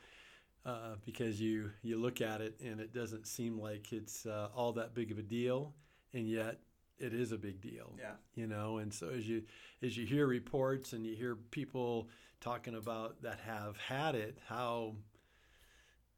uh, 0.66 0.96
because 1.06 1.42
you 1.42 1.72
you 1.82 1.98
look 1.98 2.22
at 2.22 2.42
it 2.42 2.60
and 2.64 2.80
it 2.80 2.94
doesn't 2.94 3.28
seem 3.28 3.60
like 3.60 3.92
it's 3.94 4.26
uh, 4.26 4.50
all 4.56 4.74
that 4.74 4.94
big 4.94 5.12
of 5.12 5.18
a 5.18 5.24
deal, 5.24 5.74
and 6.14 6.28
yet 6.28 6.60
it 7.00 7.14
is 7.14 7.32
a 7.32 7.38
big 7.38 7.62
deal. 7.62 7.96
Yeah. 8.00 8.14
You 8.36 8.48
know, 8.48 8.78
and 8.78 8.94
so 8.94 9.10
as 9.10 9.28
you 9.28 9.44
as 9.82 9.98
you 9.98 10.06
hear 10.06 10.28
reports 10.28 10.94
and 10.94 11.06
you 11.06 11.16
hear 11.16 11.36
people 11.36 12.10
talking 12.40 12.76
about 12.76 13.22
that 13.24 13.40
have 13.40 13.78
had 13.78 14.16
it, 14.16 14.38
how 14.48 14.96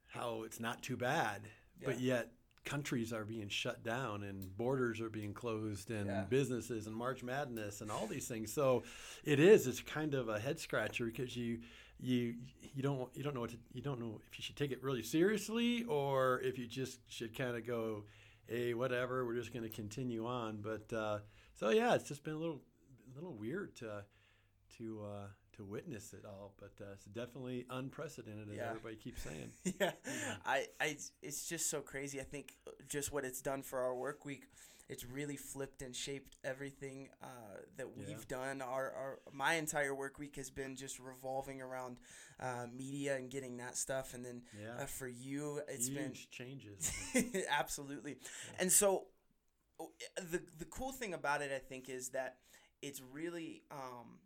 how 0.07 0.43
it's 0.43 0.59
not 0.59 0.81
too 0.81 0.97
bad, 0.97 1.41
but 1.83 1.99
yet 1.99 2.31
countries 2.65 3.11
are 3.11 3.25
being 3.25 3.49
shut 3.49 3.83
down 3.83 4.23
and 4.23 4.55
borders 4.57 5.01
are 5.01 5.09
being 5.09 5.33
closed 5.33 5.91
and 5.91 6.07
Yeah. 6.07 6.23
businesses 6.29 6.87
and 6.87 6.95
March 6.95 7.21
Madness 7.23 7.81
and 7.81 7.91
all 7.91 8.07
these 8.07 8.27
things. 8.27 8.53
So 8.53 8.83
it 9.23 9.39
is 9.39 9.67
it's 9.67 9.81
kind 9.81 10.13
of 10.13 10.29
a 10.29 10.39
head 10.39 10.59
scratcher 10.59 11.05
because 11.05 11.35
you 11.35 11.59
you 11.99 12.35
you 12.73 12.81
don't 12.81 13.09
you 13.15 13.23
don't 13.23 13.33
know 13.33 13.41
what 13.41 13.51
to, 13.51 13.57
you 13.73 13.81
don't 13.81 13.99
know 13.99 14.19
if 14.31 14.37
you 14.37 14.43
should 14.43 14.55
take 14.55 14.71
it 14.71 14.81
really 14.83 15.03
seriously 15.03 15.83
or 15.83 16.39
if 16.41 16.57
you 16.57 16.65
just 16.67 16.99
should 17.11 17.37
kind 17.37 17.55
of 17.55 17.65
go 17.67 18.03
hey 18.47 18.73
whatever 18.73 19.25
we're 19.25 19.35
just 19.35 19.53
going 19.53 19.63
to 19.63 19.69
continue 19.69 20.25
on 20.25 20.59
but 20.61 20.91
uh, 20.91 21.19
so 21.55 21.69
yeah 21.69 21.93
it's 21.95 22.07
just 22.07 22.23
been 22.23 22.33
a 22.33 22.37
little 22.37 22.61
a 23.11 23.15
little 23.15 23.33
weird 23.33 23.75
to 23.75 24.03
to 24.77 25.01
uh, 25.03 25.27
to 25.57 25.63
witness 25.63 26.13
it 26.13 26.25
all 26.25 26.53
but 26.59 26.71
uh, 26.81 26.91
it's 26.93 27.05
definitely 27.05 27.65
unprecedented 27.69 28.49
as 28.49 28.55
Yeah. 28.57 28.69
everybody 28.69 28.95
keeps 28.95 29.21
saying 29.21 29.51
yeah, 29.79 29.91
I, 30.45 30.65
I, 30.81 30.97
it's 31.21 31.47
just 31.47 31.69
so 31.69 31.81
crazy. 31.81 32.19
I 32.19 32.23
think 32.23 32.55
just 32.87 33.11
what 33.13 33.23
it's 33.25 33.41
done 33.41 33.61
for 33.61 33.79
our 33.79 33.95
work 33.95 34.25
week, 34.25 34.47
it's 34.89 35.05
really 35.05 35.37
flipped 35.37 35.81
and 35.81 35.95
shaped 35.95 36.35
everything 36.43 37.09
uh, 37.21 37.27
that 37.77 37.95
we've 37.95 38.09
Yeah. 38.09 38.37
done. 38.37 38.61
Our, 38.61 38.91
our, 38.91 39.19
my 39.31 39.53
entire 39.55 39.93
work 39.95 40.17
week 40.19 40.35
has 40.37 40.49
been 40.49 40.75
just 40.75 40.99
revolving 40.99 41.61
around 41.61 41.97
uh, 42.39 42.65
media 42.75 43.15
and 43.15 43.29
getting 43.29 43.57
that 43.57 43.77
stuff, 43.77 44.13
and 44.13 44.25
then 44.25 44.41
yeah 44.59 44.83
uh, 44.83 44.85
for 44.85 45.07
you, 45.07 45.61
it's 45.67 45.87
huge 45.87 45.97
been 45.97 46.13
changes 46.31 46.91
absolutely. 47.49 48.17
And 48.59 48.71
so, 48.71 49.05
oh, 49.79 49.91
the 50.17 50.41
the 50.57 50.65
cool 50.65 50.91
thing 50.91 51.13
about 51.13 51.41
it, 51.41 51.51
I 51.55 51.59
think, 51.59 51.89
is 51.89 52.09
that 52.09 52.37
it's 52.81 53.01
really. 53.13 53.63
Um, 53.71 54.19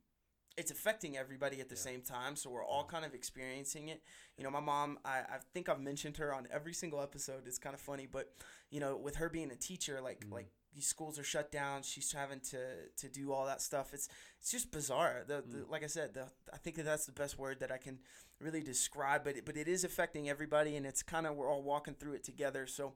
it's 0.58 0.72
affecting 0.72 1.16
everybody 1.18 1.60
at 1.62 1.70
the 1.70 1.76
Yeah. 1.76 1.82
same 1.82 2.02
time 2.02 2.36
so 2.36 2.50
we're 2.50 2.66
all 2.66 2.84
kind 2.86 3.06
of 3.06 3.14
experiencing 3.14 3.90
it 3.90 4.02
you 4.38 4.44
know 4.44 4.50
my 4.52 4.60
mom 4.60 4.98
I, 5.06 5.20
I 5.20 5.38
think 5.54 5.70
i've 5.70 5.80
mentioned 5.80 6.18
her 6.18 6.34
on 6.34 6.48
every 6.52 6.74
single 6.74 7.02
episode 7.02 7.46
it's 7.48 7.60
kind 7.60 7.74
of 7.76 7.80
funny 7.82 8.08
but 8.12 8.34
you 8.72 8.80
know 8.80 8.98
with 8.98 9.18
her 9.18 9.30
being 9.30 9.52
a 9.52 9.56
teacher 9.56 10.02
like 10.02 10.26
Mhm. 10.26 10.32
like 10.32 10.50
these 10.74 10.88
schools 10.88 11.18
are 11.18 11.24
shut 11.24 11.52
down 11.52 11.82
she's 11.84 12.12
having 12.12 12.40
to 12.52 12.90
to 12.98 13.08
do 13.10 13.32
all 13.32 13.46
that 13.46 13.62
stuff 13.62 13.94
it's 13.94 14.10
it's 14.40 14.52
just 14.52 14.72
bizarre 14.72 15.24
the, 15.28 15.44
the 15.48 15.60
Mm. 15.60 15.70
like 15.70 15.84
i 15.84 15.88
said 15.88 16.14
the 16.14 16.28
i 16.54 16.58
think 16.58 16.76
that 16.76 16.86
that's 16.86 17.06
the 17.06 17.12
best 17.12 17.38
word 17.38 17.60
that 17.60 17.72
i 17.72 17.78
can 17.78 18.00
really 18.40 18.62
describe 18.62 19.24
but 19.24 19.36
it, 19.38 19.46
but 19.46 19.58
it 19.58 19.68
is 19.68 19.84
affecting 19.84 20.30
everybody 20.30 20.76
and 20.76 20.86
it's 20.86 21.02
kind 21.04 21.26
of 21.28 21.36
we're 21.36 21.50
all 21.52 21.64
walking 21.64 21.94
through 21.96 22.14
it 22.14 22.24
together 22.24 22.68
so 22.68 22.94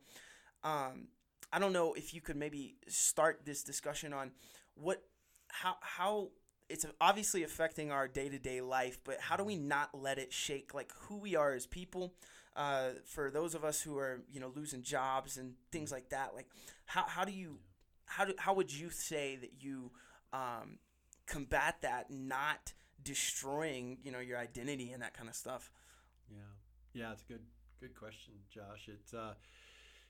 um 0.63 1.07
i 1.51 1.57
don't 1.59 1.73
know 1.73 1.93
if 1.93 2.13
you 2.13 2.21
could 2.21 2.35
maybe 2.37 2.75
start 2.87 3.41
this 3.45 3.63
discussion 3.63 4.13
on 4.13 4.31
what 4.75 5.03
how 5.49 5.75
how 5.81 6.29
it's 6.71 6.85
obviously 6.99 7.43
affecting 7.43 7.91
our 7.91 8.07
day-to-day 8.07 8.61
life 8.61 8.99
but 9.03 9.19
how 9.19 9.35
do 9.35 9.43
we 9.43 9.55
not 9.55 9.89
let 9.93 10.17
it 10.17 10.31
shake 10.31 10.73
like 10.73 10.91
who 11.01 11.17
we 11.17 11.35
are 11.35 11.53
as 11.53 11.65
people 11.65 12.13
uh, 12.55 12.89
for 13.05 13.31
those 13.31 13.55
of 13.55 13.63
us 13.63 13.81
who 13.81 13.97
are 13.97 14.21
you 14.31 14.39
know 14.39 14.51
losing 14.55 14.81
jobs 14.81 15.37
and 15.37 15.53
things 15.71 15.91
like 15.91 16.09
that 16.09 16.33
like 16.35 16.47
how, 16.85 17.03
how 17.07 17.23
do 17.23 17.31
you 17.31 17.59
how 18.05 18.25
do 18.25 18.33
how 18.37 18.53
would 18.53 18.73
you 18.73 18.89
say 18.89 19.37
that 19.37 19.51
you 19.59 19.91
um, 20.33 20.79
combat 21.27 21.77
that 21.81 22.09
not 22.09 22.73
destroying 23.03 23.97
you 24.03 24.11
know 24.11 24.19
your 24.19 24.37
identity 24.37 24.91
and 24.91 25.01
that 25.01 25.13
kind 25.13 25.29
of 25.29 25.35
stuff 25.35 25.71
Yeah, 26.29 26.37
yeah, 26.93 27.11
it's 27.11 27.23
a 27.23 27.33
good 27.33 27.41
good 27.79 27.95
question, 27.95 28.33
Josh. 28.53 28.87
It 28.87 29.17
uh, 29.17 29.33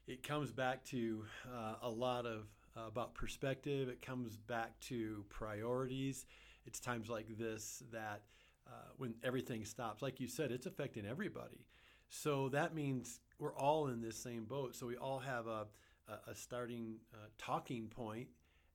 it 0.07 0.23
comes 0.23 0.51
back 0.51 0.83
to 0.85 1.23
uh, 1.51 1.75
a 1.81 1.89
lot 1.89 2.25
of 2.25 2.47
uh, 2.75 2.87
about 2.87 3.13
perspective. 3.13 3.89
It 3.89 4.01
comes 4.01 4.37
back 4.37 4.79
to 4.81 5.23
priorities. 5.29 6.25
It's 6.65 6.79
times 6.79 7.09
like 7.09 7.37
this 7.37 7.83
that 7.91 8.21
uh, 8.67 8.71
when 8.97 9.15
everything 9.23 9.65
stops, 9.65 10.01
like 10.01 10.19
you 10.19 10.27
said, 10.27 10.51
it's 10.51 10.65
affecting 10.65 11.05
everybody. 11.05 11.65
So 12.09 12.49
that 12.49 12.75
means 12.75 13.19
we're 13.39 13.55
all 13.55 13.87
in 13.87 14.01
this 14.01 14.17
same 14.17 14.45
boat. 14.45 14.75
So 14.75 14.85
we 14.85 14.97
all 14.97 15.19
have 15.19 15.47
a 15.47 15.67
a, 16.07 16.31
a 16.31 16.35
starting 16.35 16.95
uh, 17.13 17.27
talking 17.37 17.87
point. 17.87 18.27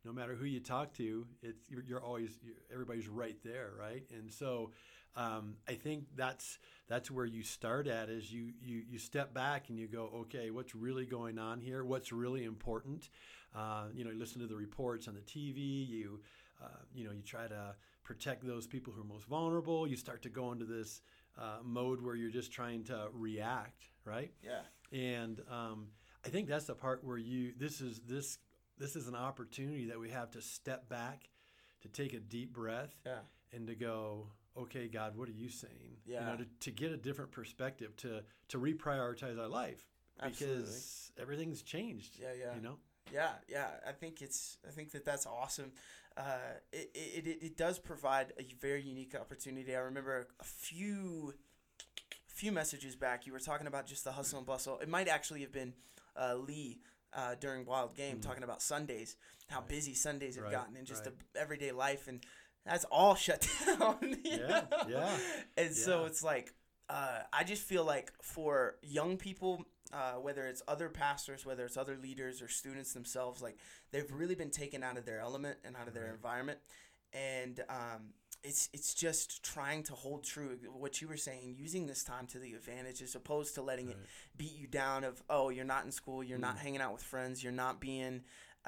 No 0.05 0.13
matter 0.13 0.35
who 0.35 0.45
you 0.45 0.61
talk 0.61 0.93
to, 0.95 1.27
it's 1.43 1.69
you're, 1.69 1.83
you're 1.83 2.03
always 2.03 2.39
you're, 2.43 2.55
everybody's 2.73 3.09
right 3.09 3.37
there, 3.45 3.73
right? 3.79 4.05
And 4.17 4.33
so 4.33 4.71
um, 5.17 5.57
I 5.67 5.75
think 5.75 6.05
that's 6.15 6.59
that's 6.89 7.11
where 7.11 7.25
you 7.25 7.43
start 7.43 7.89
at 7.89 8.09
is 8.09 8.33
you, 8.33 8.53
you 8.63 8.83
you 8.89 8.99
step 8.99 9.35
back 9.35 9.71
and 9.71 9.79
you 9.79 9.89
go 9.89 10.11
okay 10.15 10.51
what's 10.51 10.75
really 10.75 11.07
going 11.07 11.39
on 11.39 11.59
here 11.61 11.85
what's 11.85 12.13
really 12.13 12.45
important 12.45 13.09
uh, 13.57 13.85
you 13.95 14.05
know 14.05 14.11
you 14.11 14.19
listen 14.19 14.43
to 14.43 14.47
the 14.47 14.55
reports 14.55 15.09
on 15.09 15.15
the 15.15 15.21
tv 15.23 15.89
you 15.89 16.21
uh, 16.63 16.69
you 16.95 17.05
know 17.05 17.13
you 17.13 17.23
try 17.23 17.47
to 17.47 17.75
protect 18.05 18.47
those 18.47 18.67
people 18.67 18.93
who 18.93 19.01
are 19.01 19.05
most 19.05 19.27
vulnerable 19.27 19.87
you 19.87 19.97
start 19.97 20.23
to 20.23 20.29
go 20.29 20.53
into 20.53 20.65
this 20.65 21.01
uh, 21.39 21.59
mode 21.65 22.01
where 22.01 22.15
you're 22.15 22.31
just 22.31 22.53
trying 22.53 22.85
to 22.85 23.09
react 23.13 23.85
right 24.05 24.33
yeah 24.43 24.61
and 24.93 25.41
um, 25.51 25.89
I 26.25 26.29
think 26.29 26.49
that's 26.49 26.67
the 26.67 26.75
part 26.75 27.05
where 27.05 27.19
you 27.19 27.53
this 27.59 27.81
is 27.81 28.01
this 28.07 28.39
this 28.79 28.97
is 28.97 29.09
an 29.09 29.15
opportunity 29.15 29.87
that 29.87 29.99
we 29.99 30.11
have 30.11 30.31
to 30.33 30.43
step 30.43 30.89
back, 30.89 31.29
to 31.81 31.89
take 31.89 32.13
a 32.13 32.21
deep 32.21 32.53
breath, 32.53 32.95
yeah 33.05 33.21
and 33.53 33.67
to 33.67 33.75
go, 33.75 34.27
okay, 34.57 34.89
God, 34.89 35.17
what 35.17 35.29
are 35.29 35.33
you 35.33 35.49
saying? 35.49 35.99
Yeah. 36.05 36.21
You 36.21 36.27
know, 36.27 36.37
to, 36.37 36.47
to 36.61 36.71
get 36.71 36.93
a 36.93 36.97
different 36.97 37.33
perspective, 37.33 37.97
to 37.99 38.23
to 38.49 38.59
reprioritize 38.59 39.39
our 39.39 39.49
life 39.49 39.83
Absolutely. 40.23 40.63
because 40.63 41.13
everything's 41.21 41.63
changed. 41.63 42.19
Yeah, 42.21 42.29
yeah. 42.39 42.55
You 42.55 42.63
know. 42.63 42.77
Yeah, 43.13 43.31
yeah. 43.49 43.69
I 43.87 43.93
think 43.93 44.23
it's. 44.23 44.59
I 44.67 44.71
think 44.71 44.91
that 44.93 45.05
that's 45.05 45.27
awesome. 45.27 45.73
Uh, 46.17 46.39
it, 46.73 46.91
it, 46.95 47.27
it, 47.27 47.39
it 47.43 47.57
does 47.57 47.79
provide 47.79 48.33
a 48.39 48.45
very 48.61 48.83
unique 48.83 49.15
opportunity. 49.15 49.75
I 49.77 49.81
remember 49.81 50.27
a 50.41 50.45
few, 50.45 51.35
few 52.27 52.53
messages 52.53 52.97
back. 52.97 53.27
You 53.27 53.33
were 53.33 53.39
talking 53.39 53.67
about 53.67 53.87
just 53.87 54.05
the 54.05 54.13
hustle 54.13 54.39
and 54.39 54.47
bustle. 54.47 54.79
It 54.81 54.89
might 54.89 55.09
actually 55.09 55.41
have 55.43 55.53
been 55.53 55.75
uh, 56.17 56.35
Lee 56.37 56.81
uh, 57.13 57.35
during 57.39 57.65
Wild 57.67 57.95
Game 57.95 58.21
talking 58.21 58.43
about 58.43 58.63
Sundays, 58.63 59.17
how 59.49 59.59
Mm. 59.59 59.61
Right. 59.61 59.69
busy 59.69 59.95
Sundays 59.95 60.37
have 60.37 60.45
Right, 60.45 60.53
gotten, 60.53 60.77
and 60.77 60.87
just 60.87 61.05
right. 61.07 61.15
the 61.35 61.41
everyday 61.41 61.71
life, 61.73 62.09
and 62.09 62.21
that's 62.65 62.85
all 62.87 63.15
shut 63.15 63.47
down. 63.79 64.17
Yeah, 64.25 64.39
know? 64.47 64.65
yeah, 64.89 65.17
And 65.57 65.75
so 65.75 66.05
it's 66.07 66.23
like, 66.23 66.53
uh, 66.89 67.21
I 67.33 67.45
just 67.45 67.63
feel 67.63 67.85
like 67.85 68.13
for 68.23 68.77
young 68.83 69.17
people, 69.19 69.65
uh, 69.99 70.15
whether 70.27 70.45
it's 70.51 70.63
other 70.69 70.89
pastors, 70.89 71.41
whether 71.49 71.65
it's 71.65 71.77
other 71.85 71.97
leaders 72.07 72.43
or 72.43 72.49
students 72.49 72.93
themselves, 72.93 73.41
like 73.47 73.57
they've 73.93 74.13
really 74.21 74.35
been 74.43 74.51
taken 74.63 74.83
out 74.83 74.97
of 75.01 75.05
their 75.07 75.21
element 75.21 75.57
and 75.65 75.73
out 75.77 75.89
of 75.89 75.95
their 75.95 76.05
Right. 76.05 76.15
environment, 76.19 76.59
and 77.13 77.57
um, 77.69 78.03
it's 78.43 78.69
it's 78.73 78.93
just 78.95 79.43
trying 79.43 79.83
to 79.85 79.95
hold 79.95 80.21
true 80.25 80.51
what 80.85 81.01
you 81.01 81.09
were 81.09 81.17
saying, 81.29 81.55
using 81.59 81.87
this 81.87 82.05
time 82.05 82.27
to 82.29 82.39
the 82.39 82.53
advantage 82.55 83.01
as 83.03 83.15
opposed 83.15 83.55
to 83.55 83.63
letting 83.63 83.89
it 83.91 83.97
beat 84.37 84.55
you 84.63 84.67
down. 84.67 85.05
Of 85.05 85.23
oh, 85.31 85.49
you're 85.51 85.65
not 85.77 85.85
in 85.87 85.93
school, 85.93 86.23
you're 86.23 86.39
not 86.49 86.57
Mm. 86.57 86.61
hanging 86.65 86.81
out 86.83 86.93
with 86.93 87.03
friends, 87.03 87.43
you're 87.43 87.53
not 87.67 87.81
being. 87.81 88.23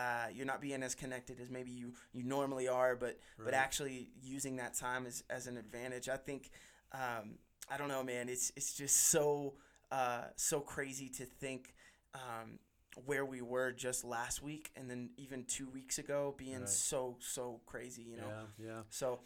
Uh, 0.06 0.28
you're 0.32 0.47
not 0.47 0.61
being 0.61 0.80
as 0.85 0.94
connected 0.94 1.40
as 1.40 1.50
maybe 1.50 1.73
you, 1.73 1.92
you 2.12 2.23
normally 2.23 2.68
are, 2.68 2.94
but 2.94 3.18
but 3.44 3.52
actually 3.52 4.11
using 4.23 4.54
that 4.56 4.73
time 4.75 5.04
as, 5.06 5.25
as 5.28 5.49
an 5.49 5.56
advantage. 5.56 6.08
I 6.08 6.16
think 6.16 6.50
um, 6.92 7.38
I 7.68 7.76
don't 7.76 7.88
know, 7.88 8.04
man. 8.04 8.28
It's 8.28 8.52
it's 8.56 8.75
just 8.75 8.97
so 9.08 9.54
uh, 9.90 10.25
so 10.37 10.61
crazy 10.61 11.09
to 11.11 11.25
think 11.25 11.75
um, 12.14 12.59
where 13.04 13.25
we 13.25 13.40
were 13.42 13.73
just 13.73 14.04
last 14.04 14.42
week, 14.42 14.71
and 14.76 14.90
then 14.90 15.11
even 15.16 15.45
two 15.45 15.68
weeks 15.71 15.99
ago 15.99 16.35
being 16.37 16.61
Right. 16.61 16.68
so 16.68 17.16
so 17.21 17.61
crazy. 17.66 18.02
You 18.02 18.16
know. 18.16 18.28
Yeah, 18.59 18.66
yeah. 18.66 18.83
So, 18.90 19.21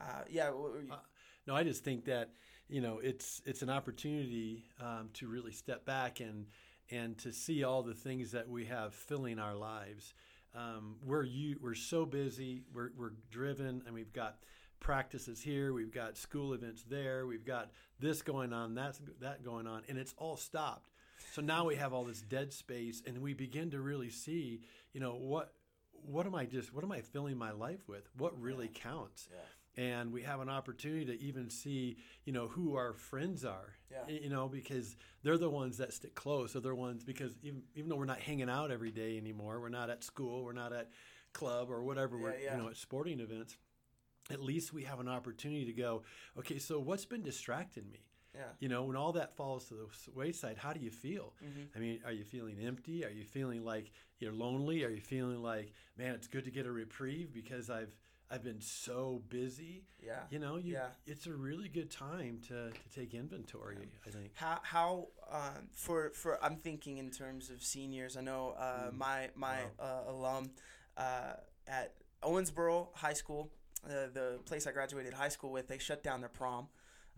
uh, 0.00 0.22
yeah. 0.30 0.50
what 0.50 0.72
were 0.72 0.82
you- 0.82 0.92
Uh, 0.92 0.98
No, 1.46 1.54
I 1.54 1.62
just 1.62 1.84
think 1.84 2.04
that 2.06 2.30
you 2.68 2.80
know 2.80 2.98
it's 2.98 3.40
it's 3.44 3.62
an 3.62 3.70
opportunity 3.70 4.64
um, 4.80 5.10
to 5.14 5.28
really 5.28 5.52
step 5.52 5.84
back 5.84 6.20
and 6.20 6.46
and 6.90 7.18
to 7.18 7.32
see 7.32 7.64
all 7.64 7.82
the 7.82 7.94
things 7.94 8.30
that 8.32 8.48
we 8.48 8.66
have 8.66 8.94
filling 8.94 9.38
our 9.38 9.54
lives. 9.54 10.14
Um, 10.54 10.98
we're 11.04 11.24
you 11.24 11.58
we're 11.60 11.74
so 11.74 12.06
busy. 12.06 12.62
We're 12.72 12.90
we're 12.96 13.12
driven, 13.30 13.82
and 13.86 13.94
we've 13.94 14.12
got 14.12 14.38
practices 14.80 15.40
here. 15.40 15.72
We've 15.72 15.92
got 15.92 16.16
school 16.16 16.52
events 16.52 16.84
there. 16.88 17.26
We've 17.26 17.44
got 17.44 17.70
this 18.00 18.22
going 18.22 18.52
on, 18.52 18.74
that's 18.74 19.00
that 19.20 19.42
going 19.44 19.66
on, 19.66 19.82
and 19.88 19.98
it's 19.98 20.14
all 20.18 20.36
stopped. 20.36 20.90
So 21.32 21.42
now 21.42 21.64
we 21.66 21.76
have 21.76 21.92
all 21.92 22.04
this 22.04 22.22
dead 22.22 22.52
space, 22.52 23.02
and 23.06 23.18
we 23.22 23.34
begin 23.34 23.70
to 23.70 23.80
really 23.80 24.10
see, 24.10 24.60
you 24.92 25.00
know, 25.00 25.14
what 25.14 25.52
what 25.92 26.26
am 26.26 26.34
I 26.34 26.44
just 26.44 26.72
what 26.72 26.84
am 26.84 26.92
I 26.92 27.00
filling 27.00 27.36
my 27.36 27.50
life 27.52 27.88
with? 27.88 28.08
What 28.16 28.40
really 28.40 28.68
counts? 28.72 29.28
yeah. 29.32 29.82
and 29.84 30.12
we 30.12 30.22
have 30.22 30.40
an 30.40 30.48
opportunity 30.48 31.04
to 31.06 31.20
even 31.22 31.50
see 31.50 31.96
you 32.24 32.32
know 32.32 32.46
who 32.48 32.76
our 32.76 32.92
friends 32.94 33.44
are 33.44 33.74
Yeah. 33.90 34.14
you 34.22 34.30
know 34.30 34.48
because 34.48 34.96
they're 35.22 35.36
the 35.38 35.50
ones 35.50 35.76
that 35.78 35.92
stick 35.92 36.14
close 36.14 36.52
they're 36.54 36.62
the 36.62 36.74
ones 36.74 37.02
because 37.04 37.32
even, 37.42 37.62
even 37.74 37.88
though 37.90 37.96
we're 37.96 38.04
not 38.06 38.20
hanging 38.20 38.48
out 38.48 38.70
every 38.70 38.90
day 38.90 39.18
anymore 39.18 39.60
we're 39.60 39.68
not 39.68 39.90
at 39.90 40.02
school 40.04 40.44
we're 40.44 40.52
not 40.52 40.72
at 40.72 40.88
club 41.34 41.70
or 41.70 41.82
whatever 41.82 42.16
we're 42.16 42.30
Yeah, 42.32 42.44
yeah. 42.44 42.56
you 42.56 42.62
know 42.62 42.68
at 42.70 42.76
sporting 42.76 43.20
events 43.20 43.56
at 44.30 44.40
least 44.42 44.72
we 44.72 44.82
have 44.84 45.00
an 45.00 45.08
opportunity 45.08 45.64
to 45.64 45.72
go 45.72 46.02
okay 46.38 46.58
so 46.58 46.78
what's 46.78 47.04
been 47.04 47.22
distracting 47.22 47.88
me 47.90 48.00
Yeah. 48.34 48.42
you 48.58 48.68
know 48.68 48.82
when 48.84 48.96
all 48.96 49.12
that 49.12 49.36
falls 49.36 49.66
to 49.68 49.74
the 49.74 49.86
wayside 50.14 50.56
how 50.58 50.72
do 50.72 50.80
you 50.80 50.90
feel 50.90 51.32
Mhm. 51.42 51.68
i 51.74 51.78
mean 51.78 52.00
are 52.04 52.12
you 52.12 52.24
feeling 52.24 52.58
empty 52.60 53.04
are 53.04 53.10
you 53.10 53.24
feeling 53.24 53.64
like 53.64 53.92
you're 54.18 54.32
lonely 54.32 54.84
are 54.84 54.90
you 54.90 55.00
feeling 55.00 55.42
like 55.42 55.72
man 55.96 56.14
it's 56.14 56.26
good 56.28 56.44
to 56.44 56.50
get 56.50 56.66
a 56.66 56.72
reprieve 56.72 57.32
because 57.32 57.70
i've 57.70 57.94
i've 58.30 58.42
been 58.42 58.60
so 58.60 59.22
busy 59.28 59.84
Yeah. 60.02 60.24
you 60.30 60.38
know 60.40 60.56
you, 60.56 60.72
Yeah. 60.72 60.88
it's 61.06 61.26
a 61.28 61.32
really 61.34 61.68
good 61.68 61.90
time 61.90 62.40
to, 62.48 62.70
to 62.72 62.88
take 62.94 63.14
inventory 63.14 63.88
i 64.06 64.10
think 64.10 64.32
How 64.34 64.58
how 64.62 65.08
um, 65.30 65.68
for 65.72 66.10
for 66.10 66.32
I'm 66.44 66.56
thinking 66.56 66.98
in 66.98 67.10
terms 67.10 67.50
of 67.50 67.62
seniors. 67.62 68.16
I 68.16 68.20
know 68.22 68.50
uh, 68.58 68.90
Mm. 68.90 68.96
my 69.06 69.30
my 69.34 69.58
Wow. 69.78 70.04
uh, 70.06 70.10
alum 70.12 70.50
uh, 70.96 71.34
at 71.66 71.94
Owensboro 72.22 72.88
High 72.94 73.12
School, 73.22 73.50
uh, 73.84 74.08
the 74.12 74.38
place 74.44 74.66
I 74.66 74.72
graduated 74.72 75.12
high 75.14 75.28
school 75.28 75.50
with, 75.52 75.68
they 75.68 75.78
shut 75.78 76.02
down 76.02 76.20
their 76.20 76.28
prom, 76.30 76.68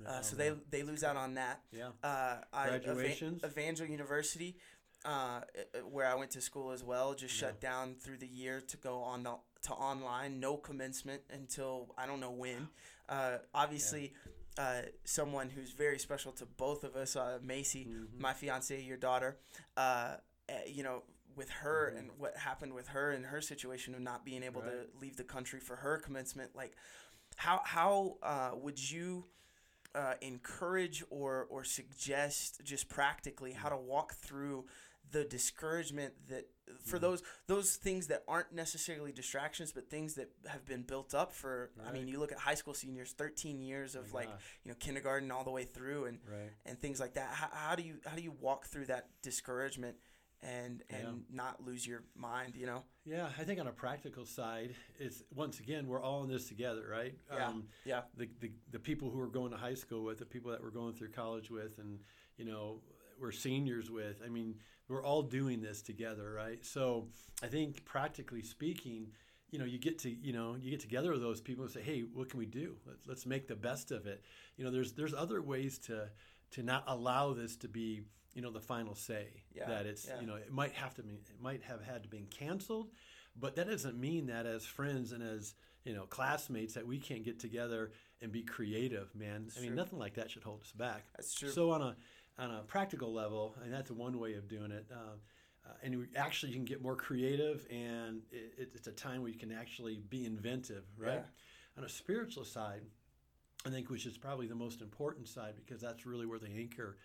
uh, 0.06 0.20
so 0.20 0.34
Oh, 0.34 0.38
they 0.38 0.50
man. 0.50 0.60
they 0.70 0.82
lose 0.82 1.02
out 1.04 1.16
on 1.16 1.34
that. 1.34 1.60
yeah 1.72 1.90
Uh, 2.02 2.36
I, 2.52 2.68
Graduations? 2.68 3.42
Evangel 3.44 3.86
University, 3.86 4.56
uh, 5.04 5.08
uh, 5.08 5.78
where 5.90 6.06
I 6.06 6.14
went 6.14 6.30
to 6.32 6.40
school 6.40 6.70
as 6.72 6.82
well, 6.84 7.14
just 7.14 7.34
shut 7.34 7.60
down 7.60 7.94
through 7.96 8.18
the 8.18 8.26
year 8.26 8.60
to 8.60 8.76
go 8.76 8.98
on 9.02 9.24
to, 9.24 9.36
to 9.62 9.72
online. 9.72 10.40
No 10.40 10.56
commencement 10.56 11.22
until 11.30 11.94
I 11.96 12.06
don't 12.06 12.20
know 12.20 12.32
when. 12.32 12.68
Uh, 13.08 13.38
obviously, 13.54 14.12
uh, 14.58 14.82
someone 15.04 15.48
who's 15.50 15.70
very 15.72 15.98
special 15.98 16.32
to 16.32 16.46
both 16.46 16.84
of 16.84 16.96
us, 16.96 17.16
uh, 17.16 17.38
Macy, 17.42 17.86
Mhm. 17.86 18.18
my 18.20 18.34
fiance, 18.34 18.80
your 18.82 18.96
daughter. 18.98 19.38
Uh, 19.76 20.16
uh, 20.48 20.52
you 20.66 20.82
know. 20.82 21.02
With 21.38 21.50
her 21.50 21.90
Mhm. 21.94 21.98
and 21.98 22.18
what 22.18 22.36
happened 22.36 22.74
with 22.74 22.88
her 22.88 23.10
and 23.12 23.24
her 23.26 23.40
situation 23.40 23.94
of 23.94 24.00
not 24.00 24.24
being 24.24 24.42
able 24.42 24.60
to 24.62 24.88
leave 25.00 25.16
the 25.16 25.24
country 25.24 25.60
for 25.60 25.76
her 25.76 25.96
commencement, 25.98 26.54
like 26.56 26.76
how 27.36 27.62
how 27.64 28.18
uh, 28.22 28.50
would 28.56 28.90
you 28.90 29.28
uh, 29.94 30.14
encourage 30.20 31.02
or 31.10 31.46
or 31.48 31.64
suggest 31.64 32.60
just 32.64 32.88
practically 32.88 33.52
how 33.52 33.68
to 33.68 33.76
walk 33.76 34.14
through 34.14 34.66
the 35.10 35.24
discouragement 35.24 36.12
that 36.28 36.44
for 36.84 36.98
Mhm. 36.98 37.00
those 37.00 37.22
those 37.46 37.76
things 37.76 38.08
that 38.08 38.22
aren't 38.28 38.52
necessarily 38.52 39.10
distractions 39.12 39.72
but 39.72 39.88
things 39.88 40.14
that 40.16 40.30
have 40.46 40.66
been 40.66 40.82
built 40.82 41.14
up 41.14 41.32
for 41.32 41.70
I 41.86 41.92
mean 41.92 42.06
you 42.08 42.18
look 42.18 42.30
at 42.32 42.38
high 42.38 42.54
school 42.56 42.74
seniors 42.74 43.12
13 43.12 43.62
years 43.62 43.94
of 43.94 44.12
My 44.12 44.20
like 44.20 44.28
gosh, 44.30 44.60
you 44.64 44.70
know 44.70 44.76
kindergarten 44.78 45.30
all 45.30 45.44
the 45.44 45.50
way 45.50 45.64
through 45.64 46.04
and 46.06 46.20
right. 46.26 46.52
and 46.66 46.78
things 46.78 47.00
like 47.00 47.14
that. 47.14 47.30
How, 47.32 47.48
how 47.52 47.74
do 47.76 47.82
you 47.82 48.00
how 48.04 48.14
do 48.16 48.22
you 48.22 48.32
walk 48.32 48.66
through 48.66 48.86
that 48.86 49.08
discouragement 49.22 49.96
and 50.42 50.82
and 50.90 51.02
Yeah. 51.02 51.36
not 51.36 51.64
lose 51.64 51.86
your 51.86 52.04
mind 52.14 52.54
you 52.54 52.66
know 52.66 52.84
yeah 53.04 53.28
i 53.38 53.42
think 53.42 53.58
on 53.60 53.66
a 53.66 53.72
practical 53.72 54.24
side 54.24 54.74
it's 55.00 55.22
once 55.34 55.58
again 55.58 55.88
we're 55.88 56.00
all 56.00 56.22
in 56.22 56.28
this 56.28 56.46
together 56.48 56.86
right 56.88 57.14
Yeah. 57.32 57.48
um, 57.48 57.64
yeah 57.84 58.02
the, 58.16 58.28
the, 58.40 58.52
the 58.70 58.78
people 58.78 59.10
who 59.10 59.20
are 59.20 59.26
going 59.26 59.50
to 59.50 59.56
high 59.56 59.74
school 59.74 60.04
with, 60.04 60.18
the 60.18 60.26
people 60.26 60.50
that 60.52 60.62
we're 60.62 60.70
going 60.70 60.94
through 60.94 61.10
college 61.10 61.50
with, 61.50 61.78
and 61.78 61.98
you 62.36 62.44
know 62.44 62.80
we're 63.20 63.32
seniors 63.32 63.90
with. 63.90 64.22
I 64.24 64.28
mean, 64.28 64.54
we're 64.88 65.02
all 65.02 65.22
doing 65.22 65.60
this 65.60 65.82
together, 65.82 66.32
right? 66.32 66.64
So 66.64 67.08
I 67.42 67.48
think 67.48 67.84
practically 67.84 68.42
speaking, 68.42 69.08
you 69.50 69.58
know, 69.58 69.64
you 69.64 69.76
get 69.78 69.98
to 70.00 70.08
you 70.10 70.32
know 70.32 70.54
you 70.60 70.70
get 70.70 70.78
together 70.80 71.10
with 71.10 71.20
those 71.20 71.40
people 71.40 71.64
and 71.64 71.72
say, 71.72 71.82
hey, 71.82 72.02
what 72.14 72.28
can 72.30 72.38
we 72.38 72.46
do? 72.46 72.76
Let's 72.86 73.06
let's 73.08 73.26
make 73.26 73.48
the 73.48 73.56
best 73.56 73.90
of 73.90 74.06
it. 74.06 74.22
You 74.56 74.64
know, 74.64 74.70
there's 74.70 74.92
there's 74.92 75.14
other 75.14 75.42
ways 75.42 75.78
to 75.88 76.10
to 76.52 76.62
not 76.62 76.84
allow 76.86 77.32
this 77.34 77.56
to 77.56 77.68
be 77.68 78.02
you 78.38 78.42
know 78.44 78.52
the 78.52 78.60
final 78.60 78.94
say 78.94 79.26
Yeah, 79.52 79.66
that 79.66 79.84
it's 79.84 80.06
yeah. 80.06 80.20
you 80.20 80.26
know 80.28 80.36
it 80.36 80.52
might 80.52 80.72
have 80.74 80.94
to 80.94 81.02
be 81.02 81.14
it 81.14 81.40
might 81.42 81.60
have 81.64 81.82
had 81.82 82.04
to 82.04 82.08
been 82.08 82.26
canceled 82.26 82.92
but 83.34 83.56
that 83.56 83.66
doesn't 83.68 83.98
mean 83.98 84.26
that 84.26 84.46
as 84.46 84.64
friends 84.64 85.10
and 85.10 85.24
as 85.24 85.54
you 85.84 85.92
know 85.92 86.04
classmates 86.04 86.74
that 86.74 86.86
we 86.86 86.98
can't 87.00 87.24
get 87.24 87.40
together 87.40 87.90
and 88.22 88.30
be 88.30 88.42
creative 88.44 89.12
man 89.16 89.46
That's 89.46 89.58
i 89.58 89.60
mean 89.62 89.70
true. 89.70 89.76
nothing 89.76 89.98
like 89.98 90.14
that 90.14 90.30
should 90.30 90.44
hold 90.44 90.60
us 90.60 90.70
back 90.70 91.02
that's 91.16 91.34
true 91.34 91.48
so 91.50 91.72
on 91.72 91.82
a 91.82 91.96
on 92.38 92.52
a 92.52 92.60
practical 92.62 93.12
level 93.12 93.56
and 93.64 93.72
that's 93.72 93.90
one 93.90 94.20
way 94.20 94.34
of 94.34 94.46
doing 94.48 94.70
it 94.70 94.86
um, 94.92 95.18
uh, 95.66 95.72
and 95.82 95.98
we, 95.98 96.04
actually 96.14 96.50
you 96.52 96.58
can 96.58 96.64
get 96.64 96.80
more 96.80 96.94
creative 96.94 97.66
and 97.72 98.22
it, 98.30 98.52
it- 98.56 98.70
it's 98.76 98.86
a 98.86 98.92
time 98.92 99.20
where 99.20 99.30
you 99.32 99.38
can 99.38 99.50
actually 99.50 100.00
be 100.10 100.24
inventive 100.26 100.84
right 100.96 101.14
Yeah. 101.24 101.76
on 101.78 101.82
a 101.82 101.88
spiritual 101.88 102.44
side 102.44 102.82
i 103.66 103.68
think 103.70 103.90
which 103.90 104.06
is 104.06 104.16
probably 104.16 104.46
the 104.46 104.54
most 104.66 104.80
important 104.80 105.26
side 105.26 105.54
because 105.56 105.80
that's 105.80 106.06
really 106.06 106.24
where 106.26 106.38
the 106.38 106.52
anchor 106.56 106.98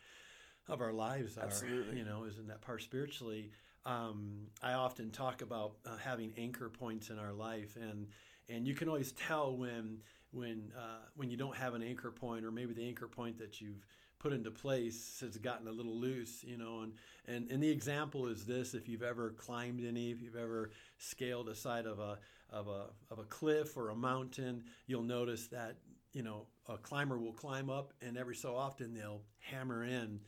of 0.70 0.82
our 0.82 0.94
lives 0.94 1.38
are 1.38 1.44
Absolutely. 1.44 1.98
you 1.98 2.06
know 2.06 2.24
is 2.24 2.38
in 2.38 2.48
that 2.48 2.62
part 2.62 2.82
spiritually 2.82 3.52
um, 3.86 4.48
i 4.62 4.74
often 4.74 5.12
talk 5.12 5.42
about 5.42 5.76
uh, 5.86 5.98
having 5.98 6.34
anchor 6.38 6.70
points 6.70 7.10
in 7.10 7.20
our 7.20 7.34
life 7.34 7.78
and 7.82 8.08
and 8.50 8.68
you 8.68 8.74
can 8.74 8.88
always 8.88 9.12
tell 9.14 9.56
when 9.56 10.00
when 10.32 10.72
uh, 10.78 11.06
when 11.16 11.30
you 11.30 11.38
don't 11.38 11.56
have 11.56 11.74
an 11.74 11.84
anchor 11.84 12.12
point 12.12 12.46
or 12.46 12.52
maybe 12.52 12.74
the 12.74 12.88
anchor 12.88 13.08
point 13.08 13.38
that 13.38 13.62
you've 13.62 13.86
put 14.20 14.32
into 14.32 14.50
place 14.50 15.18
has 15.20 15.38
gotten 15.38 15.68
a 15.68 15.72
little 15.72 15.96
loose 15.96 16.44
you 16.44 16.58
know 16.58 16.82
and 16.82 16.94
and, 17.28 17.52
and 17.52 17.62
the 17.62 17.70
example 17.70 18.28
is 18.28 18.46
this 18.46 18.74
if 18.74 18.88
you've 18.88 19.04
ever 19.04 19.32
climbed 19.32 19.84
any 19.86 20.12
if 20.12 20.22
you've 20.22 20.36
ever 20.36 20.72
scaled 20.98 21.50
a 21.50 21.56
side 21.56 21.86
of 21.86 22.00
a 22.00 22.18
of 22.50 22.68
a 22.68 22.86
of 23.12 23.20
a 23.20 23.24
cliff 23.24 23.76
or 23.76 23.90
a 23.90 23.96
mountain 23.96 24.64
you'll 24.88 25.04
notice 25.04 25.48
that 25.48 25.78
you 26.14 26.24
know 26.24 26.48
a 26.70 26.78
climber 26.78 27.18
will 27.18 27.34
climb 27.34 27.70
up 27.70 27.94
and 28.02 28.18
every 28.18 28.36
so 28.36 28.56
often 28.56 28.94
they'll 28.94 29.24
hammer 29.40 29.84
in 29.84 30.20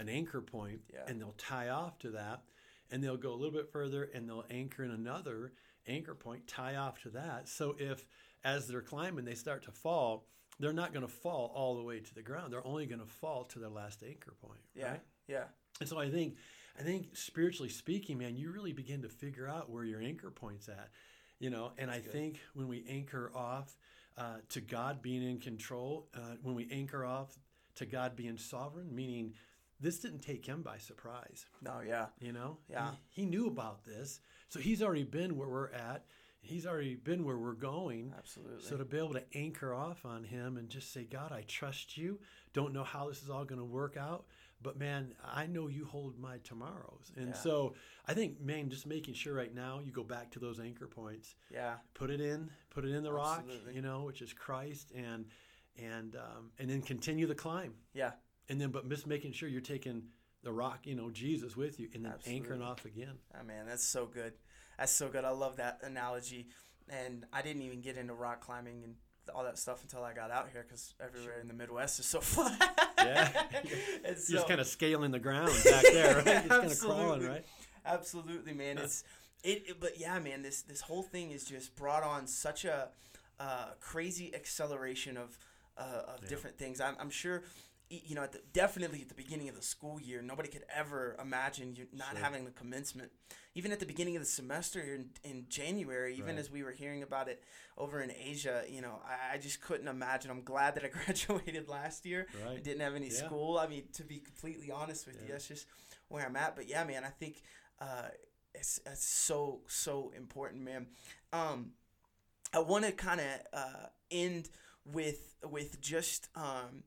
an 0.00 0.08
anchor 0.08 0.40
point 0.40 0.80
Yeah. 0.92 1.04
and 1.06 1.20
they'll 1.20 1.34
tie 1.38 1.68
off 1.68 1.98
to 2.00 2.10
that 2.12 2.42
and 2.90 3.04
they'll 3.04 3.16
go 3.16 3.32
a 3.32 3.36
little 3.36 3.52
bit 3.52 3.70
further 3.70 4.04
and 4.14 4.28
they'll 4.28 4.46
anchor 4.50 4.82
in 4.82 4.90
another 4.90 5.52
anchor 5.86 6.14
point 6.14 6.46
tie 6.46 6.76
off 6.76 7.00
to 7.02 7.10
that 7.10 7.48
so 7.48 7.74
if 7.78 8.06
as 8.44 8.66
they're 8.66 8.82
climbing 8.82 9.24
they 9.24 9.34
start 9.34 9.62
to 9.64 9.70
fall 9.70 10.26
they're 10.58 10.72
not 10.72 10.92
going 10.92 11.06
to 11.06 11.12
fall 11.12 11.52
all 11.54 11.76
the 11.76 11.82
way 11.82 12.00
to 12.00 12.14
the 12.14 12.22
ground 12.22 12.52
they're 12.52 12.66
only 12.66 12.86
going 12.86 13.00
to 13.00 13.06
fall 13.06 13.44
to 13.44 13.58
their 13.58 13.68
last 13.70 14.02
anchor 14.06 14.34
point 14.44 14.60
yeah 14.74 14.90
right? 14.92 15.00
yeah 15.28 15.44
and 15.80 15.88
so 15.88 15.98
i 15.98 16.10
think 16.10 16.36
i 16.78 16.82
think 16.82 17.16
spiritually 17.16 17.68
speaking 17.70 18.18
man 18.18 18.36
you 18.36 18.50
really 18.50 18.72
begin 18.72 19.02
to 19.02 19.08
figure 19.08 19.48
out 19.48 19.70
where 19.70 19.84
your 19.84 20.00
anchor 20.00 20.30
point's 20.30 20.68
at 20.68 20.90
you 21.38 21.48
know 21.50 21.72
and 21.78 21.90
i 21.90 21.98
good. 21.98 22.12
think 22.12 22.40
when 22.54 22.68
we 22.68 22.84
anchor 22.88 23.30
off 23.34 23.76
uh, 24.18 24.36
to 24.48 24.60
god 24.60 25.00
being 25.00 25.22
in 25.22 25.38
control 25.38 26.08
uh, 26.14 26.34
when 26.42 26.54
we 26.54 26.68
anchor 26.70 27.04
off 27.06 27.38
to 27.74 27.86
god 27.86 28.14
being 28.16 28.36
sovereign 28.36 28.94
meaning 28.94 29.32
this 29.80 29.98
didn't 29.98 30.20
take 30.20 30.44
him 30.46 30.62
by 30.62 30.78
surprise 30.78 31.46
no 31.62 31.80
yeah 31.86 32.06
you 32.20 32.32
know 32.32 32.58
Yeah. 32.68 32.90
he, 33.10 33.22
he 33.22 33.28
knew 33.28 33.46
about 33.46 33.84
this 33.84 34.20
so 34.48 34.58
he's 34.60 34.82
already 34.82 35.04
been 35.04 35.36
where 35.36 35.48
we're 35.48 35.70
at 35.72 36.04
he's 36.42 36.66
already 36.66 36.94
been 36.94 37.24
where 37.24 37.36
we're 37.36 37.52
going 37.52 38.12
absolutely 38.16 38.62
so 38.62 38.76
to 38.76 38.84
be 38.84 38.96
able 38.98 39.12
to 39.12 39.24
anchor 39.34 39.74
off 39.74 40.04
on 40.06 40.24
him 40.24 40.56
and 40.56 40.68
just 40.70 40.90
say, 40.92 41.04
God, 41.04 41.32
I 41.32 41.42
trust 41.46 41.98
you. 41.98 42.18
Don't 42.54 42.72
know 42.72 42.82
how 42.82 43.08
this 43.08 43.22
is 43.22 43.28
all 43.28 43.44
going 43.44 43.58
to 43.58 43.64
work 43.64 43.98
out, 43.98 44.24
but 44.62 44.78
man, 44.78 45.14
I 45.22 45.46
know 45.46 45.68
you 45.68 45.84
hold 45.84 46.18
my 46.18 46.38
tomorrows. 46.38 47.12
And 47.18 47.28
Yeah. 47.28 47.34
so 47.34 47.74
I 48.08 48.14
think, 48.14 48.40
man, 48.40 48.70
just 48.70 48.86
making 48.86 49.12
sure 49.14 49.34
right 49.34 49.54
now 49.54 49.80
you 49.84 49.92
go 49.92 50.02
back 50.02 50.30
to 50.30 50.38
those 50.38 50.58
anchor 50.60 50.86
points, 50.86 51.34
yeah 51.50 51.74
put 51.92 52.08
it 52.10 52.22
in, 52.22 52.50
put 52.70 52.86
it 52.86 52.92
in 52.92 53.02
the 53.02 53.12
rock, 53.12 53.40
Absolutely. 53.44 53.74
you 53.74 53.82
know, 53.82 54.04
which 54.04 54.22
is 54.22 54.32
Christ, 54.32 54.92
and 54.96 55.26
and 55.78 56.16
um, 56.16 56.52
and 56.58 56.70
then 56.70 56.80
continue 56.80 57.26
the 57.26 57.34
climb. 57.34 57.74
yeah 57.92 58.12
And 58.50 58.60
then, 58.60 58.70
but 58.70 58.86
just 58.90 59.06
making 59.06 59.32
sure 59.32 59.48
you're 59.48 59.60
taking 59.62 60.02
the 60.42 60.52
rock, 60.52 60.80
you 60.84 60.94
know, 60.94 61.08
Jesus 61.10 61.56
with 61.56 61.78
you, 61.80 61.88
and 61.94 62.04
then 62.04 62.14
anchoring 62.26 62.60
off 62.62 62.84
again. 62.84 63.14
Oh 63.40 63.44
man, 63.44 63.64
that's 63.66 63.84
so 63.84 64.04
good. 64.06 64.32
That's 64.78 64.92
so 64.92 65.08
good. 65.08 65.24
I 65.24 65.30
love 65.30 65.56
that 65.56 65.78
analogy. 65.82 66.48
And 66.88 67.24
I 67.32 67.40
didn't 67.42 67.62
even 67.62 67.80
get 67.80 67.96
into 67.96 68.12
rock 68.14 68.40
climbing 68.44 68.82
and 68.84 68.94
all 69.34 69.44
that 69.44 69.58
stuff 69.58 69.82
until 69.82 70.02
I 70.02 70.12
got 70.12 70.30
out 70.32 70.48
here 70.52 70.64
because 70.66 70.94
everywhere 71.00 71.38
in 71.40 71.46
the 71.46 71.54
Midwest 71.54 72.00
is 72.00 72.06
so 72.06 72.20
flat. 72.34 72.92
Yeah. 72.98 73.30
You're 74.04 74.16
so- 74.16 74.32
just 74.34 74.48
kind 74.48 74.60
of 74.60 74.66
scaling 74.66 75.12
the 75.12 75.20
ground 75.20 75.52
back 75.64 75.84
there, 75.84 76.16
right? 76.16 76.24
Just 76.26 76.48
kind 76.48 76.64
of 76.72 76.80
crawling, 76.80 77.02
Absolutely. 77.04 77.28
right? 77.28 77.44
Absolutely, 77.86 78.52
man. 78.54 78.78
It's 78.78 79.04
it, 79.44 79.62
it- 79.68 79.80
but 79.80 80.00
yeah, 80.00 80.18
man. 80.18 80.42
This 80.42 80.62
this 80.62 80.80
whole 80.80 81.02
thing 81.04 81.30
is 81.30 81.44
just 81.44 81.76
brought 81.76 82.02
on 82.02 82.26
such 82.26 82.64
a 82.64 82.88
uh, 83.38 83.66
crazy 83.80 84.34
acceleration 84.34 85.16
of 85.16 85.38
uh, 85.78 85.82
of 86.08 86.20
Yeah. 86.24 86.28
different 86.28 86.58
things. 86.58 86.80
I'm, 86.80 86.96
I'm 86.98 87.10
sure. 87.10 87.44
You 87.92 88.14
know, 88.14 88.22
at 88.22 88.30
the, 88.30 88.40
definitely 88.52 89.00
at 89.02 89.08
the 89.08 89.16
beginning 89.16 89.48
of 89.48 89.56
the 89.56 89.62
school 89.62 90.00
year, 90.00 90.22
nobody 90.22 90.48
could 90.48 90.64
ever 90.72 91.16
imagine 91.20 91.74
you 91.74 91.88
not 91.92 92.10
Sure. 92.12 92.20
having 92.20 92.44
the 92.44 92.52
commencement. 92.52 93.10
Even 93.56 93.72
at 93.72 93.80
the 93.80 93.86
beginning 93.86 94.14
of 94.14 94.22
the 94.22 94.28
semester 94.28 94.80
in, 94.80 95.10
in 95.24 95.46
January, 95.48 96.14
even 96.14 96.36
Right. 96.36 96.38
as 96.38 96.52
we 96.52 96.62
were 96.62 96.70
hearing 96.70 97.02
about 97.02 97.26
it 97.28 97.42
over 97.76 98.00
in 98.00 98.12
Asia, 98.12 98.62
you 98.68 98.80
know, 98.80 99.02
I, 99.04 99.34
I 99.34 99.38
just 99.38 99.60
couldn't 99.60 99.88
imagine. 99.88 100.30
I'm 100.30 100.44
glad 100.44 100.76
that 100.76 100.84
I 100.84 100.88
graduated 101.04 101.68
last 101.68 102.06
year. 102.06 102.28
I 102.48 102.58
didn't 102.60 102.80
have 102.80 102.94
any 102.94 103.08
Yeah. 103.08 103.26
school. 103.26 103.58
I 103.58 103.66
mean, 103.66 103.88
to 103.94 104.04
be 104.04 104.20
completely 104.20 104.70
honest 104.70 105.06
with 105.08 105.20
you, 105.20 105.32
that's 105.32 105.48
just 105.48 105.66
where 106.06 106.24
I'm 106.24 106.36
at. 106.36 106.54
But 106.54 106.68
yeah, 106.68 106.84
man, 106.84 107.02
I 107.04 107.08
think 107.10 107.42
uh, 107.80 108.10
it's, 108.54 108.78
it's 108.86 109.04
so 109.04 109.62
so 109.66 110.12
important, 110.16 110.62
man. 110.62 110.86
Um, 111.32 111.72
I 112.54 112.60
want 112.60 112.84
to 112.84 112.92
kind 112.92 113.20
of 113.20 113.26
uh, 113.52 113.86
end 114.12 114.48
with 114.84 115.34
with 115.44 115.80
just 115.80 116.28
um, 116.36 116.84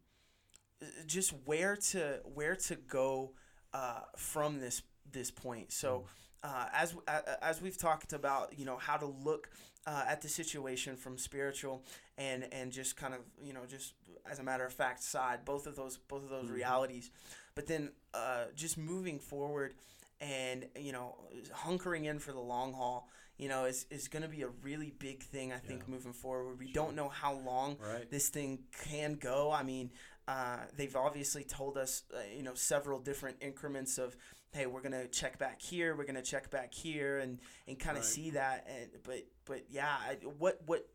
just 1.06 1.32
where 1.46 1.76
to 1.76 2.20
where 2.34 2.56
to 2.56 2.76
go 2.76 3.32
uh, 3.74 4.02
from 4.18 4.60
this 4.60 4.82
this 5.12 5.32
point. 5.32 5.72
So. 5.72 6.06
Uh, 6.46 6.68
as 6.74 6.94
uh, 7.08 7.22
as 7.42 7.62
we've 7.62 7.78
talked 7.78 8.12
about, 8.12 8.60
you 8.60 8.66
know 8.66 8.76
how 8.76 8.98
to 8.98 9.06
look 9.06 9.50
uh, 9.88 10.04
at 10.10 10.22
the 10.22 10.28
situation 10.28 10.98
from 10.98 11.18
spiritual 11.18 11.86
and 12.18 12.46
and 12.52 12.70
just 12.70 12.98
kind 12.98 13.14
of 13.14 13.22
you 13.42 13.54
know 13.54 13.62
just 13.66 13.94
as 14.30 14.40
a 14.40 14.44
matter 14.44 14.66
of 14.66 14.74
fact 14.74 15.02
side, 15.02 15.46
both 15.46 15.68
of 15.68 15.78
those 15.78 15.96
both 15.96 16.22
of 16.22 16.28
those 16.30 16.50
Mhm. 16.50 16.56
realities, 16.56 17.12
but 17.56 17.66
then 17.66 17.94
uh, 18.14 18.48
just 18.56 18.78
moving 18.78 19.20
forward 19.20 19.74
and 20.20 20.68
you 20.78 20.92
know 20.92 21.16
hunkering 21.54 22.08
in 22.08 22.20
for 22.20 22.34
the 22.34 22.42
long 22.42 22.74
haul, 22.74 23.08
you 23.38 23.48
know 23.48 23.64
is 23.64 23.86
is 23.90 24.10
going 24.10 24.24
to 24.24 24.28
be 24.28 24.42
a 24.42 24.50
really 24.50 24.92
big 24.92 25.24
thing 25.24 25.54
I 25.54 25.60
think 25.60 25.84
Yeah. 25.84 25.92
moving 25.94 26.12
forward. 26.12 26.60
We 26.60 26.66
Sure. 26.66 26.74
don't 26.74 26.96
know 26.98 27.08
how 27.08 27.36
long 27.36 27.78
Right. 27.80 28.12
this 28.12 28.28
thing 28.28 28.66
can 28.84 29.14
go. 29.16 29.50
I 29.50 29.64
mean, 29.64 29.92
uh, 30.28 30.58
they've 30.78 30.96
obviously 30.96 31.44
told 31.44 31.78
us, 31.78 32.04
uh, 32.14 32.20
you 32.36 32.44
know, 32.44 32.54
several 32.54 33.00
different 33.00 33.38
increments 33.42 33.98
of, 33.98 34.16
hey, 34.52 34.66
we're 34.66 34.82
gonna 34.82 35.08
check 35.08 35.38
back 35.38 35.62
here, 35.62 35.96
we're 35.96 36.06
gonna 36.06 36.22
check 36.22 36.50
back 36.50 36.74
here, 36.74 37.20
and 37.20 37.40
and 37.68 37.78
kind 37.80 37.98
of 37.98 38.04
Right. 38.04 38.12
see 38.12 38.30
that. 38.32 38.66
And 38.70 38.90
but 39.04 39.24
but 39.46 39.66
yeah, 39.70 39.90
I, 39.90 40.16
what 40.38 40.62
what 40.66 40.88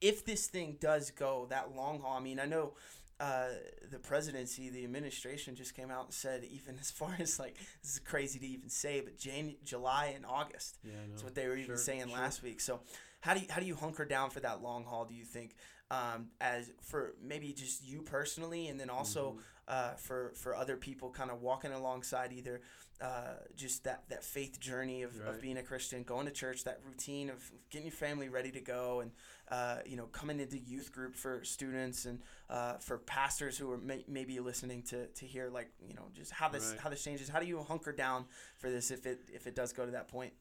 if 0.00 0.24
this 0.24 0.46
thing 0.46 0.78
does 0.80 1.10
go 1.10 1.46
that 1.50 1.74
long 1.74 2.00
haul? 2.00 2.16
I 2.16 2.20
mean, 2.20 2.40
I 2.40 2.46
know. 2.46 2.74
Uh, 3.22 3.50
the 3.90 3.98
presidency, 3.98 4.70
the 4.70 4.82
administration 4.82 5.54
just 5.54 5.74
came 5.76 5.90
out 5.90 6.06
and 6.06 6.14
said, 6.14 6.42
even 6.42 6.78
as 6.80 6.90
far 6.90 7.14
as 7.20 7.38
like 7.38 7.54
this 7.82 7.92
is 7.92 7.98
crazy 7.98 8.38
to 8.38 8.46
even 8.46 8.70
say, 8.70 9.02
but 9.02 9.18
Jan- 9.18 9.56
July 9.62 10.14
and 10.16 10.24
August. 10.24 10.78
Yeah. 10.82 10.92
That's 11.10 11.22
what 11.22 11.34
they 11.34 11.46
were 11.46 11.52
even 11.56 11.66
Sure, 11.66 11.76
saying 11.76 12.08
sure. 12.08 12.16
last 12.16 12.42
week. 12.42 12.62
So, 12.62 12.80
how 13.20 13.34
do 13.34 13.40
you 13.40 13.46
how 13.50 13.60
do 13.60 13.66
you 13.66 13.74
hunker 13.74 14.06
down 14.06 14.30
for 14.30 14.40
that 14.40 14.62
long 14.62 14.84
haul? 14.86 15.04
Do 15.04 15.12
you 15.14 15.24
think, 15.26 15.54
um, 15.90 16.28
as 16.40 16.70
for 16.80 17.14
maybe 17.22 17.52
just 17.52 17.84
you 17.84 18.02
personally, 18.02 18.68
and 18.68 18.78
then 18.78 18.90
also 18.90 19.32
Mhm. 19.32 19.42
uh, 19.68 19.94
for 19.94 20.32
for 20.34 20.54
other 20.56 20.76
people, 20.76 21.10
kind 21.10 21.30
of 21.30 21.40
walking 21.42 21.72
alongside 21.72 22.32
either 22.32 22.60
uh, 23.00 23.36
just 23.56 23.84
that 23.84 24.08
that 24.08 24.22
faith 24.24 24.60
journey 24.60 25.02
of, 25.02 25.18
of 25.20 25.40
being 25.40 25.56
a 25.56 25.62
Christian, 25.62 26.02
going 26.02 26.26
to 26.26 26.32
church, 26.32 26.64
that 26.64 26.80
routine 26.84 27.30
of 27.30 27.50
getting 27.70 27.86
your 27.86 27.92
family 27.96 28.28
ready 28.28 28.50
to 28.50 28.60
go, 28.60 29.00
and 29.00 29.12
uh, 29.48 29.78
you 29.86 29.96
know 29.96 30.06
coming 30.06 30.40
into 30.40 30.58
youth 30.58 30.92
group 30.92 31.16
for 31.16 31.42
students 31.44 32.04
and 32.04 32.20
uh, 32.50 32.74
for 32.78 32.98
pastors 32.98 33.56
who 33.58 33.70
are 33.70 33.78
may, 33.78 34.04
maybe 34.08 34.38
listening 34.40 34.82
to 34.82 35.06
to 35.08 35.24
hear 35.26 35.48
like 35.50 35.70
you 35.86 35.94
know 35.94 36.08
just 36.12 36.32
how 36.32 36.48
this 36.48 36.70
Right. 36.72 36.80
how 36.80 36.90
this 36.90 37.02
changes. 37.04 37.28
How 37.28 37.40
do 37.40 37.46
you 37.46 37.62
hunker 37.62 37.92
down 37.92 38.26
for 38.58 38.70
this 38.70 38.90
if 38.90 39.06
it 39.06 39.20
if 39.32 39.46
it 39.46 39.54
does 39.54 39.72
go 39.72 39.84
to 39.86 39.92
that 39.92 40.08
point? 40.08 40.32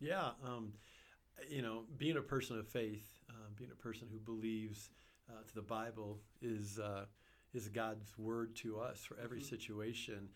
Yeah, 0.00 0.30
um, 0.44 0.72
you 1.48 1.62
know, 1.62 1.84
being 1.96 2.16
a 2.16 2.22
person 2.22 2.58
of 2.58 2.68
faith, 2.68 3.17
being 3.58 3.70
a 3.70 3.82
person 3.82 4.08
who 4.10 4.18
believes 4.18 4.90
uh, 5.28 5.42
to 5.46 5.54
the 5.54 5.62
Bible 5.62 6.20
is 6.40 6.78
uh, 6.78 7.04
is 7.54 7.68
God's 7.68 8.16
word 8.18 8.54
to 8.56 8.78
us 8.78 9.04
for 9.04 9.16
every 9.22 9.40
Mhm. 9.40 9.48
situation. 9.48 10.28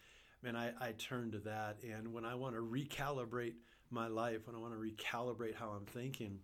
Man, 0.42 0.56
I, 0.56 0.72
I 0.80 0.92
turn 0.92 1.30
to 1.32 1.38
that, 1.40 1.78
and 1.84 2.12
when 2.12 2.24
I 2.24 2.34
want 2.34 2.56
to 2.56 2.62
recalibrate 2.62 3.54
my 3.90 4.08
life, 4.08 4.46
when 4.46 4.56
I 4.56 4.58
want 4.58 4.74
to 4.74 4.80
recalibrate 4.80 5.54
how 5.54 5.70
I'm 5.70 5.86
thinking, 5.86 6.40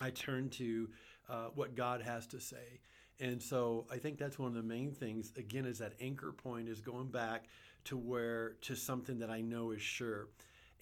I 0.00 0.10
turn 0.10 0.50
to 0.50 0.90
uh, 1.28 1.46
what 1.54 1.74
God 1.74 2.02
has 2.02 2.26
to 2.28 2.40
say. 2.40 2.80
And 3.20 3.40
so 3.40 3.86
I 3.90 3.96
think 3.98 4.18
that's 4.18 4.38
one 4.38 4.48
of 4.48 4.54
the 4.54 4.62
main 4.62 4.92
things. 4.92 5.32
Again, 5.36 5.64
is 5.64 5.78
that 5.78 5.94
anchor 6.00 6.32
point 6.32 6.68
is 6.68 6.80
going 6.80 7.10
back 7.10 7.46
to 7.84 7.96
where 7.96 8.56
to 8.62 8.74
something 8.74 9.20
that 9.20 9.30
I 9.30 9.40
know 9.40 9.70
is 9.70 9.80
sure. 9.80 10.28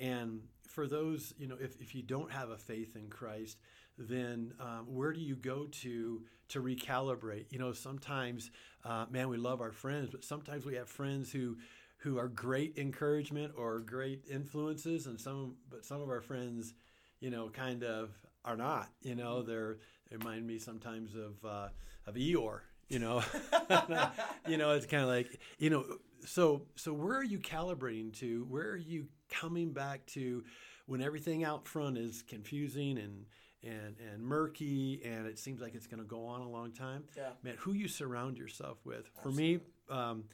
And 0.00 0.40
for 0.66 0.88
those, 0.88 1.34
you 1.38 1.46
know, 1.46 1.58
if, 1.60 1.80
if 1.80 1.94
you 1.94 2.02
don't 2.02 2.32
have 2.32 2.50
a 2.50 2.56
faith 2.56 2.96
in 2.96 3.08
Christ, 3.08 3.58
then 3.98 4.54
um, 4.60 4.86
where 4.86 5.12
do 5.12 5.20
you 5.20 5.36
go 5.36 5.66
to 5.82 6.22
to 6.48 6.62
recalibrate? 6.62 7.46
You 7.50 7.58
know, 7.58 7.72
sometimes, 7.72 8.50
uh, 8.84 9.06
man, 9.10 9.28
we 9.28 9.36
love 9.36 9.60
our 9.60 9.72
friends, 9.72 10.08
but 10.10 10.24
sometimes 10.24 10.64
we 10.64 10.74
have 10.74 10.88
friends 10.88 11.30
who 11.32 11.56
who 11.98 12.18
are 12.18 12.28
great 12.28 12.78
encouragement 12.78 13.52
or 13.56 13.78
great 13.78 14.24
influences, 14.28 15.06
and 15.06 15.20
some, 15.20 15.54
but 15.70 15.84
some 15.84 16.00
of 16.00 16.08
our 16.08 16.20
friends, 16.20 16.74
you 17.20 17.30
know, 17.30 17.48
kind 17.48 17.84
of 17.84 18.10
are 18.44 18.56
not. 18.56 18.88
You 19.02 19.14
know, 19.14 19.42
they're 19.42 19.78
they 20.10 20.16
remind 20.16 20.46
me 20.46 20.58
sometimes 20.58 21.14
of 21.14 21.44
uh, 21.44 21.68
of 22.06 22.14
Eeyore. 22.14 22.60
You 22.88 22.98
know, 22.98 23.22
you 24.48 24.56
know, 24.56 24.72
it's 24.72 24.86
kind 24.86 25.02
of 25.02 25.08
like 25.08 25.40
you 25.58 25.70
know. 25.70 25.84
So 26.24 26.62
so 26.76 26.92
where 26.92 27.16
are 27.16 27.24
you 27.24 27.38
calibrating 27.38 28.12
to? 28.20 28.44
Where 28.48 28.70
are 28.70 28.76
you 28.76 29.06
coming 29.30 29.72
back 29.72 30.04
to 30.06 30.44
when 30.86 31.00
everything 31.00 31.44
out 31.44 31.66
front 31.66 31.98
is 31.98 32.22
confusing 32.22 32.98
and 32.98 33.24
and 33.64 33.96
and 34.12 34.22
murky 34.22 35.00
and 35.04 35.26
it 35.26 35.38
seems 35.38 35.60
like 35.60 35.74
it's 35.74 35.86
going 35.86 36.02
to 36.02 36.06
go 36.06 36.26
on 36.26 36.40
a 36.40 36.48
long 36.48 36.72
time? 36.72 37.04
Yeah. 37.16 37.30
Man, 37.42 37.54
who 37.58 37.72
you 37.72 37.88
surround 37.88 38.38
yourself 38.38 38.78
with. 38.84 39.10
For 39.22 39.30
me, 39.30 39.60
um, 39.88 40.24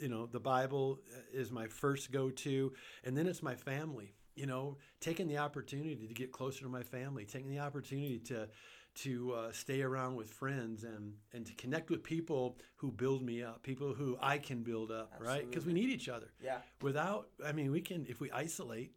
you 0.00 0.08
know, 0.08 0.26
the 0.26 0.40
Bible 0.40 1.00
is 1.32 1.50
my 1.50 1.66
first 1.66 2.10
go-to, 2.10 2.72
and 3.04 3.16
then 3.16 3.26
it's 3.26 3.42
my 3.42 3.54
family. 3.54 4.14
You 4.34 4.46
know, 4.46 4.78
taking 5.00 5.28
the 5.28 5.38
opportunity 5.38 6.06
to 6.06 6.14
get 6.14 6.32
closer 6.32 6.60
to 6.60 6.68
my 6.68 6.82
family, 6.82 7.24
taking 7.26 7.50
the 7.50 7.58
opportunity 7.58 8.18
to 8.20 8.48
to 8.94 9.32
uh, 9.32 9.52
stay 9.52 9.80
around 9.82 10.16
with 10.16 10.30
friends 10.30 10.84
and 10.84 11.14
and 11.32 11.46
to 11.46 11.54
connect 11.54 11.90
with 11.90 12.02
people 12.02 12.58
who 12.76 12.90
build 12.90 13.22
me 13.22 13.42
up, 13.42 13.62
people 13.62 13.94
who 13.94 14.18
I 14.20 14.38
can 14.38 14.62
build 14.62 14.90
up, 14.90 15.12
right? 15.18 15.48
Because 15.48 15.66
we 15.66 15.72
need 15.72 15.90
each 15.90 16.08
other. 16.08 16.32
Yeah. 16.42 16.58
Without, 16.80 17.28
I 17.44 17.52
mean, 17.52 17.70
we 17.70 17.80
can 17.80 18.06
if 18.08 18.20
we 18.20 18.30
isolate. 18.30 18.92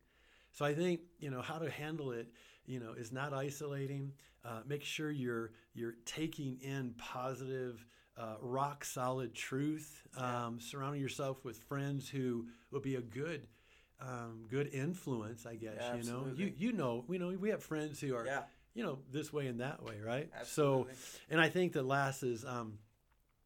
So 0.52 0.64
I 0.66 0.74
think 0.74 1.02
you 1.20 1.30
know 1.30 1.42
how 1.42 1.58
to 1.60 1.70
handle 1.70 2.12
it. 2.12 2.30
You 2.68 2.80
know, 2.80 2.94
is 2.94 3.12
not 3.12 3.34
isolating. 3.34 4.14
Uh, 4.44 4.62
make 4.66 4.84
sure 4.84 5.12
you're 5.12 5.52
you're 5.74 5.96
taking 6.06 6.60
in 6.62 6.94
positive, 6.98 7.86
uh, 8.18 8.36
rock 8.42 8.86
solid 8.86 9.34
truth. 9.34 10.04
Um, 10.18 10.60
surrounding 10.60 11.02
yourself 11.02 11.44
with 11.44 11.58
friends 11.64 12.08
who 12.10 12.48
will 12.72 12.80
be 12.80 12.96
a 12.96 13.02
good, 13.02 13.48
um, 14.00 14.46
good 14.50 14.68
influence. 14.74 15.46
I 15.46 15.56
guess 15.56 15.76
Yeah, 15.80 15.96
you 15.96 16.04
know. 16.04 16.28
You 16.36 16.54
you 16.58 16.72
know 16.74 17.04
we 17.08 17.18
know 17.18 17.30
we 17.30 17.50
have 17.50 17.64
friends 17.64 18.00
who 18.00 18.16
are 18.16 18.26
Yeah. 18.26 18.44
you 18.74 18.84
know 18.84 19.00
this 19.12 19.32
way 19.34 19.48
and 19.48 19.60
that 19.62 19.84
way, 19.84 20.00
right? 20.02 20.30
Absolutely. 20.40 20.94
So, 20.94 21.20
and 21.30 21.42
I 21.42 21.50
think 21.50 21.74
the 21.74 21.84
last 21.84 22.24
is 22.24 22.46
um, 22.46 22.80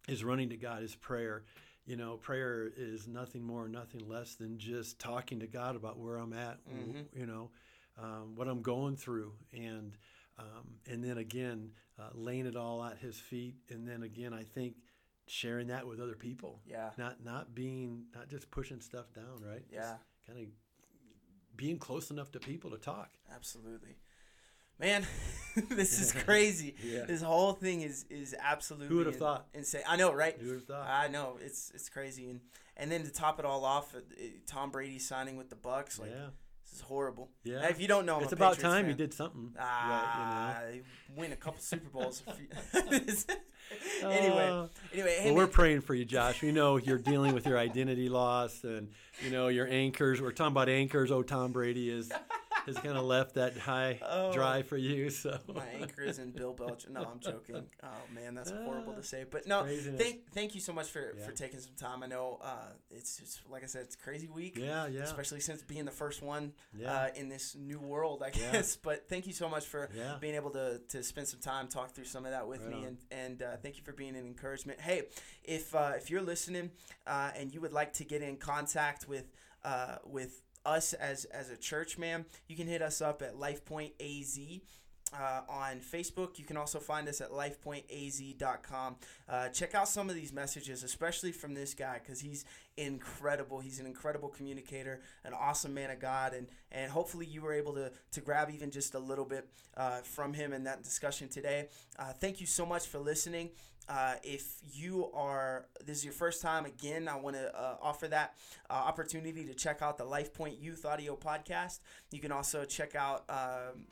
is 0.07 0.23
running 0.23 0.49
to 0.49 0.57
God 0.57 0.83
is 0.83 0.95
prayer. 0.95 1.43
You 1.85 1.95
know, 1.95 2.17
prayer 2.17 2.71
is 2.77 3.07
nothing 3.07 3.43
more, 3.43 3.67
nothing 3.67 4.07
less 4.07 4.35
than 4.35 4.59
just 4.59 4.99
talking 4.99 5.39
to 5.39 5.47
God 5.47 5.75
about 5.75 5.97
where 5.97 6.17
I'm 6.17 6.33
at. 6.33 6.59
Mhm. 6.67 7.05
You 7.15 7.25
know, 7.25 7.49
um, 8.01 8.35
what 8.35 8.47
I'm 8.47 8.61
going 8.61 8.95
through, 8.95 9.33
and 9.53 9.97
um, 10.37 10.77
and 10.89 11.03
then 11.03 11.17
again, 11.17 11.71
uh, 11.99 12.09
laying 12.13 12.45
it 12.45 12.55
all 12.55 12.83
at 12.83 12.97
His 12.97 13.17
feet, 13.19 13.55
and 13.69 13.87
then 13.87 14.03
again, 14.03 14.33
I 14.33 14.43
think 14.43 14.75
sharing 15.27 15.67
that 15.67 15.87
with 15.87 15.99
other 15.99 16.15
people. 16.15 16.61
Yeah. 16.65 16.89
Not 16.97 17.23
not 17.23 17.53
being 17.53 18.05
not 18.15 18.29
just 18.29 18.49
pushing 18.51 18.81
stuff 18.81 19.13
down, 19.13 19.41
right? 19.41 19.63
Yeah. 19.71 19.95
Kind 20.27 20.39
of 20.39 20.45
being 21.55 21.77
close 21.77 22.11
enough 22.11 22.31
to 22.31 22.39
people 22.39 22.71
to 22.71 22.77
talk. 22.77 23.09
Absolutely. 23.33 23.97
Man, 24.79 25.05
this 25.69 25.99
is 25.99 26.13
crazy. 26.25 26.75
Yeah. 26.83 27.03
This 27.05 27.21
whole 27.21 27.53
thing 27.53 27.81
is 27.81 28.05
is 28.09 28.35
absolutely 28.39 28.87
Who 28.87 28.97
would 28.97 29.07
have 29.07 29.17
thought? 29.17 29.47
insane. 29.53 29.81
I 29.87 29.97
know, 29.97 30.13
right? 30.13 30.35
Who 30.39 30.47
would 30.47 30.55
have 30.55 30.65
thought? 30.65 30.87
I 30.89 31.07
know 31.07 31.37
it's 31.41 31.71
it's 31.75 31.89
crazy, 31.89 32.29
and 32.29 32.39
and 32.77 32.91
then 32.91 33.03
to 33.03 33.11
top 33.11 33.39
it 33.39 33.45
all 33.45 33.65
off, 33.65 33.93
uh, 33.93 33.99
Tom 34.47 34.71
Brady 34.71 34.99
signing 34.99 35.35
with 35.35 35.49
the 35.49 35.57
Bucs. 35.57 35.99
Like 35.99 36.11
yeah. 36.11 36.29
This 36.69 36.79
is 36.79 36.81
horrible. 36.81 37.29
Yeah. 37.43 37.67
If 37.67 37.79
you 37.81 37.87
don't 37.87 38.05
know, 38.05 38.17
I'm 38.17 38.23
it's 38.23 38.33
about 38.33 38.53
Patriots 38.55 38.61
time 38.73 38.83
fan. 38.83 38.89
you 38.91 38.95
did 38.95 39.13
something. 39.13 39.53
Ah, 39.59 40.53
right, 40.61 40.71
they 40.71 40.81
win 41.21 41.31
a 41.31 41.35
couple 41.35 41.59
Super 41.59 41.89
Bowls. 41.89 42.23
you 42.39 42.81
know? 44.03 44.09
anyway, 44.09 44.47
Uh, 44.47 44.67
anyway, 44.93 45.17
hey 45.19 45.25
well, 45.25 45.35
we're 45.35 45.47
praying 45.47 45.81
for 45.81 45.93
you, 45.93 46.05
Josh. 46.05 46.41
We 46.41 46.51
know 46.51 46.77
you're 46.77 46.97
dealing 46.97 47.33
with 47.33 47.45
your 47.45 47.57
identity 47.57 48.09
loss 48.09 48.63
and 48.63 48.89
you 49.23 49.29
know 49.31 49.47
your 49.47 49.67
anchors. 49.67 50.21
We're 50.21 50.31
talking 50.31 50.53
about 50.53 50.69
anchors. 50.69 51.11
Oh, 51.11 51.21
Tom 51.23 51.51
Brady 51.51 51.89
is 51.89 52.11
has 52.69 52.77
kind 52.83 52.97
of 52.97 53.03
left 53.05 53.35
that 53.35 53.57
high 53.57 53.99
Oh. 54.01 54.31
dry 54.33 54.61
for 54.61 54.77
you. 54.77 55.09
So 55.09 55.37
My 55.53 55.67
anchor 55.81 56.01
is 56.03 56.17
in 56.19 56.31
Bill 56.31 56.53
Belichick. 56.53 56.89
No, 56.89 57.01
I'm 57.03 57.19
joking. 57.19 57.65
Oh 57.83 57.87
man, 58.15 58.35
that's 58.35 58.51
horrible 58.51 58.93
to 58.93 59.03
say. 59.03 59.25
But 59.29 59.45
no, 59.47 59.63
Craziness. 59.63 60.01
thank 60.01 60.31
thank 60.33 60.55
you 60.55 60.61
so 60.61 60.71
much 60.73 60.87
for, 60.89 61.13
Yeah. 61.17 61.25
for 61.25 61.31
taking 61.33 61.59
some 61.59 61.73
time. 61.75 62.03
I 62.03 62.07
know 62.07 62.39
uh, 62.41 62.71
it's 62.89 63.17
just 63.17 63.41
like 63.49 63.63
I 63.63 63.67
said, 63.67 63.81
it's 63.83 63.95
a 63.95 63.99
crazy 63.99 64.27
week. 64.27 64.57
yeah, 64.57 64.87
yeah, 64.87 65.01
Especially 65.01 65.39
since 65.39 65.61
being 65.61 65.85
the 65.85 65.91
first 65.91 66.21
one 66.21 66.53
yeah, 66.73 66.93
uh, 66.93 67.07
in 67.15 67.27
this 67.29 67.55
new 67.55 67.79
world, 67.79 68.23
I 68.23 68.27
Yeah. 68.27 68.51
guess. 68.53 68.75
But 68.89 69.09
thank 69.09 69.27
you 69.27 69.33
so 69.33 69.49
much 69.49 69.65
for 69.65 69.89
yeah. 69.95 70.17
being 70.21 70.35
able 70.35 70.51
to, 70.51 70.79
to 70.89 71.03
spend 71.03 71.27
some 71.27 71.39
time 71.41 71.67
talk 71.67 71.91
through 71.91 72.05
some 72.05 72.25
of 72.25 72.31
that 72.31 72.47
with 72.47 72.61
Right 72.61 72.69
me 72.69 72.77
on. 72.77 72.83
and 72.85 72.97
and 73.11 73.43
uh, 73.43 73.57
thank 73.61 73.77
you 73.77 73.83
for 73.83 73.93
being 73.93 74.15
an 74.15 74.25
encouragement 74.25 74.79
hey 74.79 75.03
if 75.43 75.73
uh, 75.75 75.93
if 75.97 76.09
you're 76.09 76.21
listening 76.21 76.71
uh, 77.07 77.31
and 77.35 77.53
you 77.53 77.59
would 77.61 77.73
like 77.73 77.93
to 77.93 78.03
get 78.03 78.21
in 78.21 78.37
contact 78.37 79.07
with 79.07 79.25
uh, 79.63 79.97
with 80.05 80.41
us 80.69 80.93
as 80.93 81.25
as 81.25 81.49
a 81.49 81.57
church 81.57 81.97
man 81.97 82.25
you 82.47 82.55
can 82.55 82.67
hit 82.67 82.81
us 82.81 83.01
up 83.01 83.21
at 83.21 83.35
lifepoint 83.35 83.91
az 83.99 84.39
uh, 85.13 85.41
on 85.49 85.79
Facebook. 85.79 86.37
You 86.37 86.45
can 86.45 86.57
also 86.57 86.79
find 86.79 87.07
us 87.07 87.21
at 87.21 87.31
lifepointaz.com. 87.31 88.95
Uh, 89.27 89.49
check 89.49 89.75
out 89.75 89.87
some 89.87 90.09
of 90.09 90.15
these 90.15 90.33
messages, 90.33 90.83
especially 90.83 91.31
from 91.31 91.53
this 91.53 91.73
guy, 91.73 91.99
because 92.03 92.19
he's 92.19 92.45
incredible. 92.77 93.59
He's 93.59 93.79
an 93.79 93.85
incredible 93.85 94.29
communicator, 94.29 95.01
an 95.23 95.33
awesome 95.33 95.73
man 95.73 95.89
of 95.89 95.99
God, 95.99 96.33
and 96.33 96.47
and 96.71 96.91
hopefully 96.91 97.25
you 97.25 97.41
were 97.41 97.53
able 97.53 97.73
to 97.73 97.91
to 98.11 98.21
grab 98.21 98.49
even 98.49 98.71
just 98.71 98.93
a 98.93 98.99
little 98.99 99.25
bit 99.25 99.47
uh, 99.77 99.97
from 100.01 100.33
him 100.33 100.53
in 100.53 100.63
that 100.65 100.83
discussion 100.83 101.27
today. 101.27 101.69
Uh, 101.97 102.13
thank 102.13 102.39
you 102.39 102.47
so 102.47 102.65
much 102.65 102.87
for 102.87 102.99
listening. 102.99 103.49
Uh, 103.89 104.13
if 104.21 104.59
you 104.71 105.09
are 105.15 105.65
this 105.83 105.97
is 105.97 106.05
your 106.05 106.13
first 106.13 106.43
time 106.43 106.65
again 106.65 107.07
i 107.07 107.15
want 107.15 107.35
to 107.35 107.59
uh, 107.59 107.75
offer 107.81 108.07
that 108.07 108.35
uh, 108.69 108.73
opportunity 108.73 109.43
to 109.43 109.53
check 109.55 109.81
out 109.81 109.97
the 109.97 110.03
life 110.03 110.31
point 110.31 110.59
youth 110.61 110.85
audio 110.85 111.15
podcast 111.15 111.79
you 112.11 112.19
can 112.19 112.31
also 112.31 112.63
check 112.65 112.93
out 112.95 113.23
um, 113.29 113.87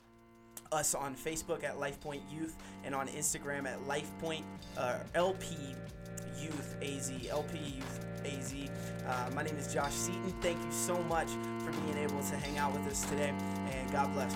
us 0.72 0.96
on 0.96 1.16
Facebook 1.16 1.64
at 1.64 1.76
LifePoint 1.76 2.22
Youth 2.32 2.56
and 2.84 2.94
on 2.94 3.08
Instagram 3.10 3.66
at 3.66 3.80
LifePoint 3.82 4.44
uh, 4.78 5.00
LP 5.16 5.56
Youth 6.40 6.76
AZ. 6.82 7.12
LP 7.30 7.58
Youth 7.58 8.06
AZ. 8.26 8.54
Uh, 9.08 9.30
my 9.34 9.44
name 9.44 9.58
is 9.58 9.74
Josh 9.74 9.94
Seaton. 9.94 10.34
Thank 10.42 10.64
you 10.64 10.72
so 10.72 11.02
much 11.04 11.30
for 11.60 11.72
being 11.84 11.98
able 11.98 12.22
to 12.22 12.36
hang 12.36 12.58
out 12.58 12.74
with 12.74 12.88
us 12.88 13.06
today, 13.06 13.34
and 13.72 13.92
God 13.92 14.14
bless. 14.14 14.36